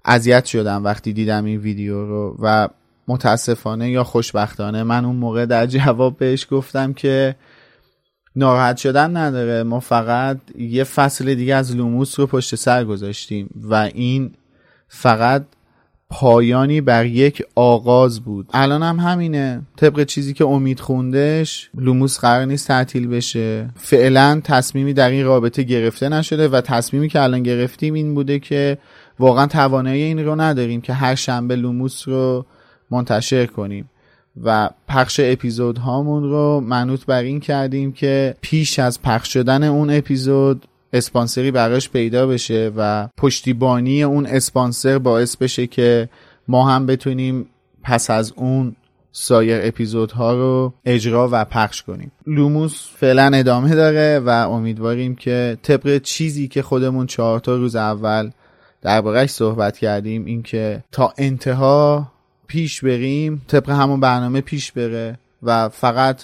[0.06, 2.68] اذیت شدم وقتی دیدم این ویدیو رو و
[3.08, 7.36] متاسفانه یا خوشبختانه من اون موقع در جواب بهش گفتم که
[8.36, 9.64] ناراحت شدن نداره.
[9.64, 14.34] ما فقط یه فصل دیگه از لوموس رو پشت سر گذاشتیم و این
[14.88, 15.46] فقط
[16.10, 18.50] پایانی بر یک آغاز بود.
[18.54, 19.62] الان هم همینه.
[19.78, 23.70] طبق چیزی که امید خوندش لوموس قرار نیست تعطیل بشه.
[23.76, 28.78] فعلا تصمیمی در این رابطه گرفته نشده و تصمیمی که الان گرفتیم این بوده که
[29.20, 32.46] واقعا توانایی این رو نداریم که هر شنبه لوموس رو
[32.92, 33.90] منتشر کنیم.
[34.44, 39.90] و پخش اپیزود هامون رو منوط بر این کردیم که پیش از پخش شدن اون
[39.90, 46.10] اپیزود اسپانسری براش پیدا بشه و پشتیبانی اون اسپانسر باعث بشه که
[46.48, 47.46] ما هم بتونیم
[47.84, 48.76] پس از اون
[49.12, 52.12] سایر اپیزودها رو اجرا و پخش کنیم.
[52.28, 58.32] لوموس فعلا ادامه داره و امیدواریم که طبق چیزی که خودمون چهار تا روز اول
[58.82, 62.12] دربارهش صحبت کردیم اینکه تا انتها
[62.48, 66.24] پیش بریم طبق همون برنامه پیش بره و فقط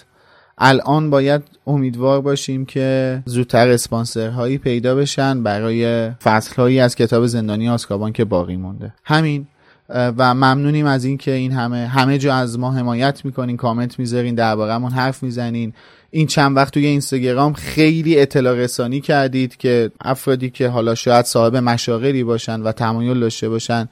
[0.58, 8.12] الان باید امیدوار باشیم که زودتر اسپانسرهایی پیدا بشن برای فصلهایی از کتاب زندانی آسکابان
[8.12, 8.94] که باقی مونده.
[9.04, 9.46] همین
[9.88, 14.92] و ممنونیم از اینکه این همه همه جا از ما حمایت می‌کنین کامنت می‌ذارین دربارهمون
[14.92, 15.72] حرف می‌زنین.
[16.10, 21.56] این چند وقت توی اینستاگرام خیلی اطلاع رسانی کردید که افرادی که حالا شاید صاحب
[21.56, 23.88] مشاغلی باشن و تمایل داشته باشن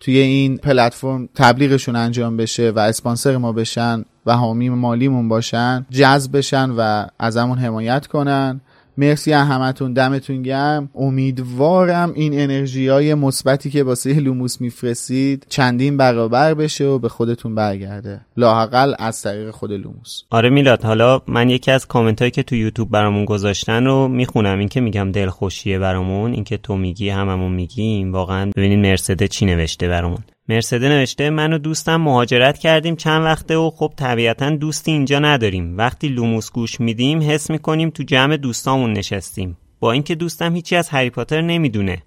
[0.00, 6.36] توی این پلتفرم تبلیغشون انجام بشه و اسپانسر ما بشن و حامی مالیمون باشن جذب
[6.36, 8.60] بشن و ازمون حمایت کنن.
[8.98, 10.90] مرسی همتون دمتون گرم.
[10.94, 17.54] امیدوارم این انرژی های مثبتی که واسه لوموس میفرستید چندین برابر بشه و به خودتون
[17.54, 18.20] برگرده.
[18.36, 20.22] لااقل از طریق خود لوموس.
[20.30, 24.58] آره میلاد حالا من یکی از کامنت هایی که تو یوتیوب برامون گذاشتن رو می‌خونم.
[24.58, 28.12] این که میگم دلخوشیه برامون این که تو میگی هممون میگیم.
[28.12, 30.18] واقعا ببینین مرسده چی نوشته برامون.
[30.50, 35.78] مرسده نوشته من و دوستم مهاجرت کردیم چند وقته و خب طبیعتا دوستی اینجا نداریم.
[35.78, 39.56] وقتی لوموس گوش میدیم حس می‌کنیم تو جمع دوستامون نشستیم.
[39.80, 42.02] با اینکه دوستم هیچی از هری پاتر نمی‌دونه.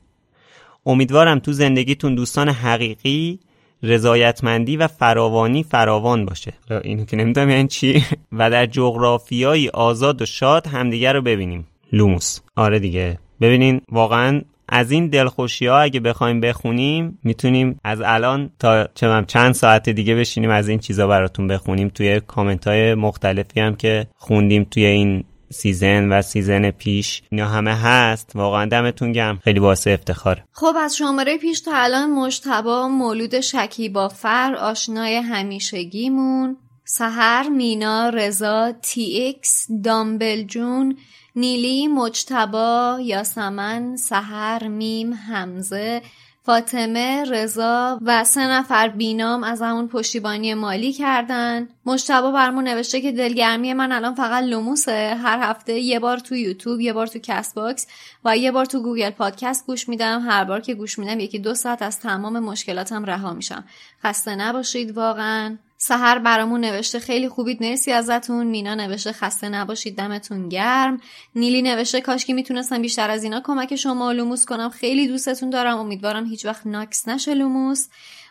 [0.86, 3.40] امیدوارم تو زندگیتون دوستان حقیقی
[3.84, 6.54] رضایتمندی و فراوانی فراوان باشه.
[6.84, 11.68] اینو که نمی‌دونم یعنی چی؟ و در جغرافیایی آزاد و شاد همدیگه رو ببینیم.
[11.92, 12.40] لوموس.
[12.56, 13.20] آره دیگه.
[13.42, 18.88] ببینین واقعا از این دلخوشی ها اگه بخوایم بخونیم می‌تونیم از الان تا
[19.28, 21.90] چند ساعت دیگه بشینیم از این چیزا براتون بخونیم.
[21.90, 27.76] توی کامنت های مختلفی هم که خوندیم توی این season و season پیش اینا همه
[27.76, 28.32] هست.
[28.36, 30.44] واقعا دمتون گرم خیلی واسه افتخار.
[30.52, 36.58] خب از شماره پیش تا الان مجتبا مولود شکیبا فر آشنای همیشگیمون.
[36.94, 40.98] سحر مینا رضا TX دامبل جون
[41.36, 46.02] نیلی مجتبا یاسمن سحر میم حمزه
[46.44, 51.70] فاطمه رضا و سه نفر بینام از همون پشتیبانی مالی کردن.
[51.86, 56.80] مجتبا برمون نوشته که دلگرمی من الان فقط لوموسه هر هفته یه بار تو یوتیوب
[56.80, 57.88] یه بار تو کست باکس
[58.26, 60.22] و یه بار تو گوگل پادکست گوش میدم.
[60.22, 63.64] هر بار که گوش میدم یکی دو ساعت از تمام مشکلاتم رها میشم.
[64.04, 65.58] خسته نباشید واقعا.
[65.84, 67.64] سحر برامون نوشته خیلی خوبید.
[67.64, 68.48] مرسی ازتون.
[68.48, 69.98] مینا نوشته خسته نباشید.
[69.98, 71.02] دمتون گرم.
[71.36, 74.70] نیلی نوشته کاش که می‌تونستم بیشتر از اینا کمک شما لوموس کنم.
[74.70, 75.78] خیلی دوستتون دارم.
[75.78, 77.88] امیدوارم هیچ وقت ناکس نشه لوموس.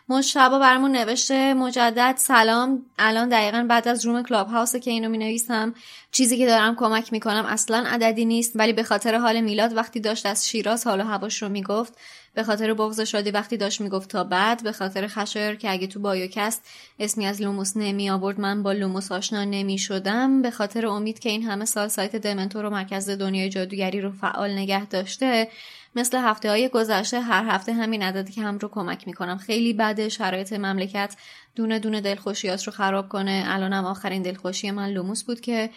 [0.09, 2.85] مجتبا برامون نوشته مجدد سلام.
[2.99, 5.73] الان دقیقا بعد از room کلاب هاوسه که اینو می نویسم
[6.11, 10.25] چیزی که دارم کمک می‌کنم اصلا عددی نیست ولی به خاطر حال میلاد وقتی داشت
[10.25, 11.93] از شیراز حال و هواش رو می‌گفت
[12.33, 15.99] به خاطر بغض شادی وقتی داشت می‌گفت تا بعد به خاطر خشایر که اگه تو
[15.99, 16.63] بایوکست
[16.99, 20.41] اسمی از لوموس نمی آورد من با لوموس آشنا نمی شدم.
[20.41, 24.51] به خاطر امید که این همه سال سایت دمنتور و مرکز دنیای جادوگری رو فعال
[24.51, 25.47] نگه داشته
[25.95, 29.37] مثل هفته های گذشته هر هفته همین که هم رو کمک می‌کنم.
[29.37, 31.15] خیلی بده شرایط مملکت
[31.55, 33.43] دونه دونه دلخوشیات رو خراب کنه.
[33.47, 35.69] الانم آخرین دلخوشی من لوموس بود که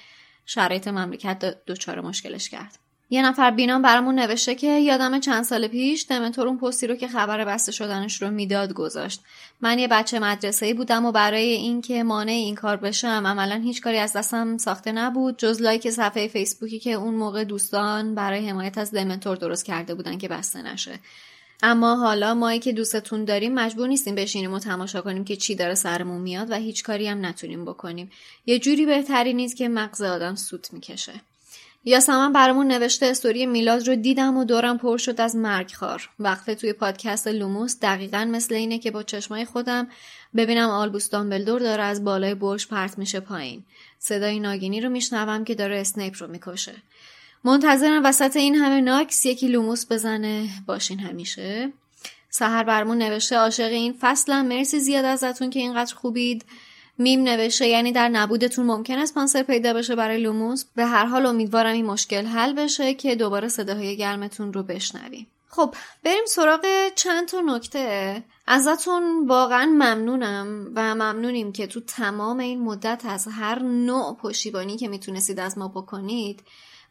[0.46, 2.83] شرایط مملکت دچار مشکلش کرد.
[3.14, 7.08] یه نفر بینام برامون نوشته که یادم چند سال پیش دمنتور اون پستی رو که
[7.08, 9.20] خبر بسته شدنش رو می‌داد گذاشت.
[9.60, 13.98] من یه بچه مدرسه بودم و برای اینکه مانع این کار بشم عملا هیچ کاری
[13.98, 18.90] از دستم ساخته نبود جز لایک صفحه فیسبوکی که اون موقع دوستان برای حمایت از
[18.90, 20.98] دمنتور درست کرده بودن که بسته نشه.
[21.62, 25.74] اما حالا مایی که دوستتون داریم مجبور نیستیم بشینیم و تماشا کنیم که چی داره
[25.74, 28.10] سرمون میاد و هیچ کاری هم نتونیم بکنیم.
[28.46, 31.12] یه جوری بهتری نیست که مغز آدم سوت می‌کشه.
[31.84, 36.72] یاسمن برامون نوشته استوری میلاد رو دیدم و دورم پر شد از مرگخوار وقفه توی
[36.72, 39.88] پادکست لوموس دقیقا مثل اینه که با چشمای خودم
[40.36, 43.64] ببینم آلبوس دامبلدور داره از بالای برج پرت میشه پایین.
[43.98, 46.74] صدای ناگینی رو میشنوم که داره اسنیپ رو می‌کشه.
[47.44, 50.48] منتظرم وسط این همه ناکس یکی لوموس بزنه.
[50.66, 51.72] باشین همیشه.
[52.30, 54.46] سحر برمون نوشته عاشق این فصلم.
[54.46, 56.44] مرسی زیاد ازتون که اینقدر خوبید.
[56.98, 60.64] میم نوشته یعنی در نبودتون ممکنه اسپانسر پیدا بشه برای لوموس.
[60.76, 65.26] به هر حال امیدوارم این مشکل حل بشه که دوباره صداهای گرمتون رو بشنویم.
[65.48, 65.74] خب
[66.04, 68.22] بریم سراغ چند تا نکته.
[68.46, 74.88] ازتون واقعا ممنونم و ممنونیم که تو تمام این مدت از هر نوع پشتیبانی که
[74.88, 76.42] می‌تونستید از ما بکنید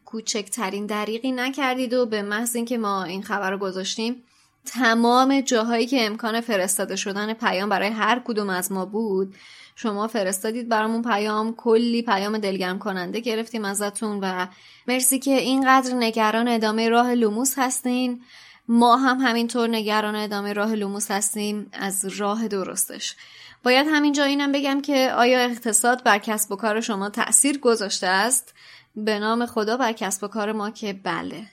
[0.05, 4.23] کوچکترین دریغی نکردید و به محض اینکه ما این خبر رو گذاشتیم
[4.65, 9.35] تمام جاهایی که امکان فرستاده شدن پیام برای هر کدوم از ما بود.
[9.75, 11.55] شما فرستادید برامون پیام.
[11.55, 14.47] کلی پیام دلگرم کننده گرفتیم ازتون و
[14.87, 18.21] مرسی که اینقدر نگران ادامه راه لوموس هستین.
[18.67, 23.15] ما هم همینطور نگران ادامه راه لوموس هستیم از راه درستش.
[23.63, 28.53] باید همینجا اینم بگم که آیا اقتصاد بر کسب و کار شما تأثیر گذاشته است؟
[28.95, 31.47] به نام خدا بر کسب و کار ما که بله.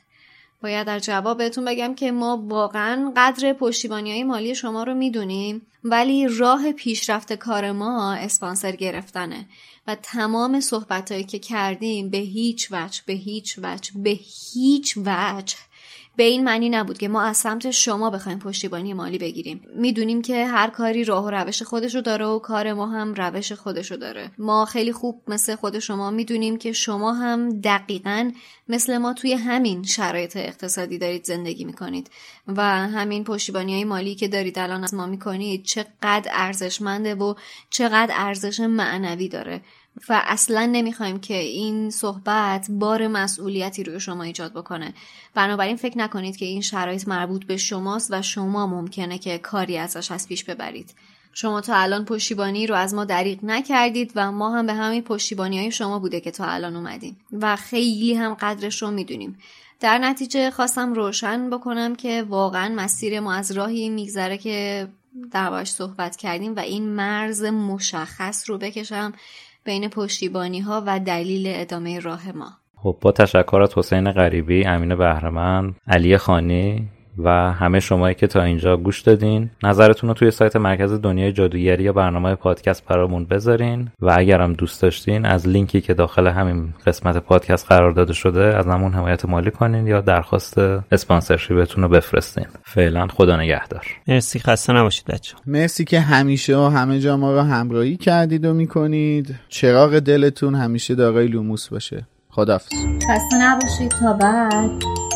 [0.63, 5.67] باید در جواب بهتون بگم که ما واقعا قدر پشتیبانی های مالی شما رو می‌دونیم
[5.85, 9.47] ولی راه پیشرفت کار ما اسپانسر گرفتنه
[9.87, 14.19] و تمام صحبت که کردیم به هیچ وجه به هیچ وجه به
[14.53, 15.57] هیچ وجه
[16.21, 19.61] به این معنی نبود که ما از سمت شما بخوایم پشتیبانی مالی بگیریم.
[19.75, 23.97] می‌دونیم که هر کاری راه و روش خودشو داره و کار ما هم روش خودشو
[23.97, 24.31] داره.
[24.39, 28.31] ما خیلی خوب مثل خود شما می‌دونیم که شما هم دقیقا
[28.69, 32.11] مثل ما توی همین شرایط اقتصادی دارید زندگی می‌کنید
[32.49, 37.35] و همین پشتیبانی های مالی که دارید الان از ما می‌کنید چقدر ارزشمنده و
[37.71, 39.61] چقدر ارزش معنوی داره.
[40.09, 44.95] و اصلا نمی‌خوایم که این صحبت بار مسئولیتی روی شما ایجاد بکنه.
[45.35, 50.11] بنابراین فکر نکنید که این شرایط مربوط به شماست و شما ممکنه که کاری ازش
[50.11, 50.95] از پیش ببرید.
[51.33, 55.59] شما تا الان پشتیبانی رو از ما دریغ نکردید و ما هم به همین پشتیبانی
[55.59, 57.17] های شما بوده که تا الان اومدیم.
[57.33, 59.39] و خیلی هم قدرش رو می‌دونیم.
[59.81, 64.89] در نتیجه خواستم روشن بکنم که واقعا مسیر ما از راهی میگذره که
[65.31, 69.13] در صحبت کردیم و این مرز مشخص رو بکشم
[69.65, 72.51] بین پشتیبانی ها و دلیل ادامه راه ما.
[72.77, 76.89] خب با تشکر از حسین غریبی، امین بهرمند، علی خانی
[77.25, 81.83] و همه شمایی که تا اینجا گوش دادین نظرتون رو توی سایت مرکز دنیای جادوگری
[81.83, 83.89] یا برنامه پادکست برامون بذارین.
[84.01, 88.67] و اگرم دوست داشتین از لینکی که داخل همین قسمت پادکست قرار داده شده از
[88.67, 90.59] همون حمایت مالی کنین یا درخواست
[90.93, 92.47] sponsorship تون رو بفرستین.
[92.65, 93.87] فعلا خدا نگهدار.
[94.09, 98.55] مرسی خسته نباشید بچه مرسی که همیشه و همه جا ما رو همراهی کردید و
[98.55, 99.35] می‌کنید.
[99.49, 102.07] چراغ دلتون همیشه دارای لوموس باشه.
[102.31, 102.73] خدافظ
[103.09, 103.91] خسته نباشید.
[103.91, 105.10] تا بعد.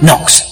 [0.00, 0.47] Knox.